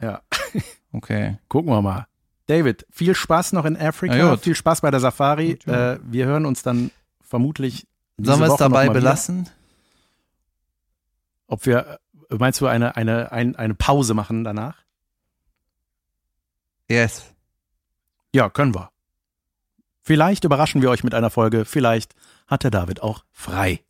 [0.00, 0.22] Ja.
[0.96, 1.38] Okay.
[1.48, 2.06] Gucken wir mal.
[2.46, 4.16] David, viel Spaß noch in Afrika.
[4.16, 5.54] Ja, viel Spaß bei der Safari.
[5.54, 7.88] Gut, äh, wir hören uns dann vermutlich.
[8.16, 9.40] Sollen wir es dabei belassen?
[9.40, 9.50] Wieder
[11.46, 11.98] ob wir,
[12.30, 14.76] äh, meinst du, eine, eine, ein, eine Pause machen danach?
[16.88, 17.24] Yes.
[18.32, 18.90] Ja, können wir.
[20.02, 22.14] Vielleicht überraschen wir euch mit einer Folge, vielleicht
[22.46, 23.80] hat der David auch frei.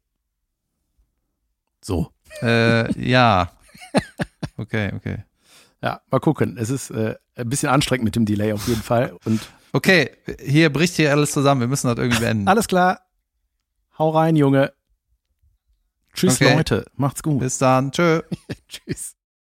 [1.80, 2.10] So.
[2.42, 3.50] Äh, ja.
[4.56, 5.24] Okay, okay.
[5.82, 6.56] Ja, mal gucken.
[6.56, 9.16] Es ist äh, ein bisschen anstrengend mit dem Delay auf jeden Fall.
[9.24, 9.40] Und
[9.72, 11.60] okay, hier bricht hier alles zusammen.
[11.60, 12.46] Wir müssen das irgendwie beenden.
[12.46, 13.00] Alles klar.
[13.98, 14.72] Hau rein, Junge.
[16.14, 16.54] Tschüss, okay.
[16.56, 16.86] Leute.
[16.96, 17.40] Macht's gut.
[17.40, 17.92] Bis dann.
[17.92, 18.22] Tschö.
[18.68, 19.13] Tschüss.